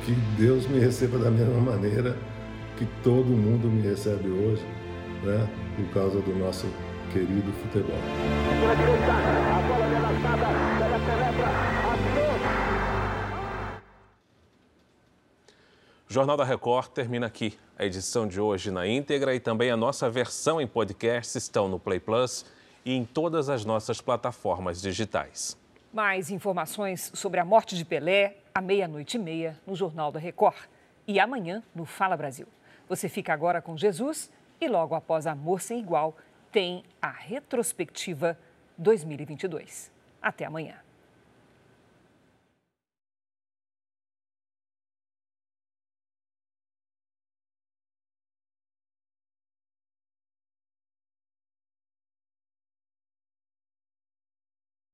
[0.05, 2.15] que Deus me receba da mesma maneira
[2.77, 4.63] que todo mundo me recebe hoje,
[5.23, 5.49] né?
[5.75, 6.67] Por causa do nosso
[7.11, 7.97] querido futebol.
[16.07, 17.57] O Jornal da Record termina aqui.
[17.75, 21.79] A edição de hoje na íntegra e também a nossa versão em podcast estão no
[21.79, 22.45] Play Plus
[22.85, 25.59] e em todas as nossas plataformas digitais.
[25.93, 30.55] Mais informações sobre a morte de Pelé à meia-noite e meia no Jornal da Record.
[31.05, 32.47] E amanhã no Fala Brasil.
[32.87, 34.31] Você fica agora com Jesus
[34.61, 36.15] e logo após Amor Sem Igual
[36.49, 38.37] tem a retrospectiva
[38.77, 39.91] 2022.
[40.21, 40.80] Até amanhã.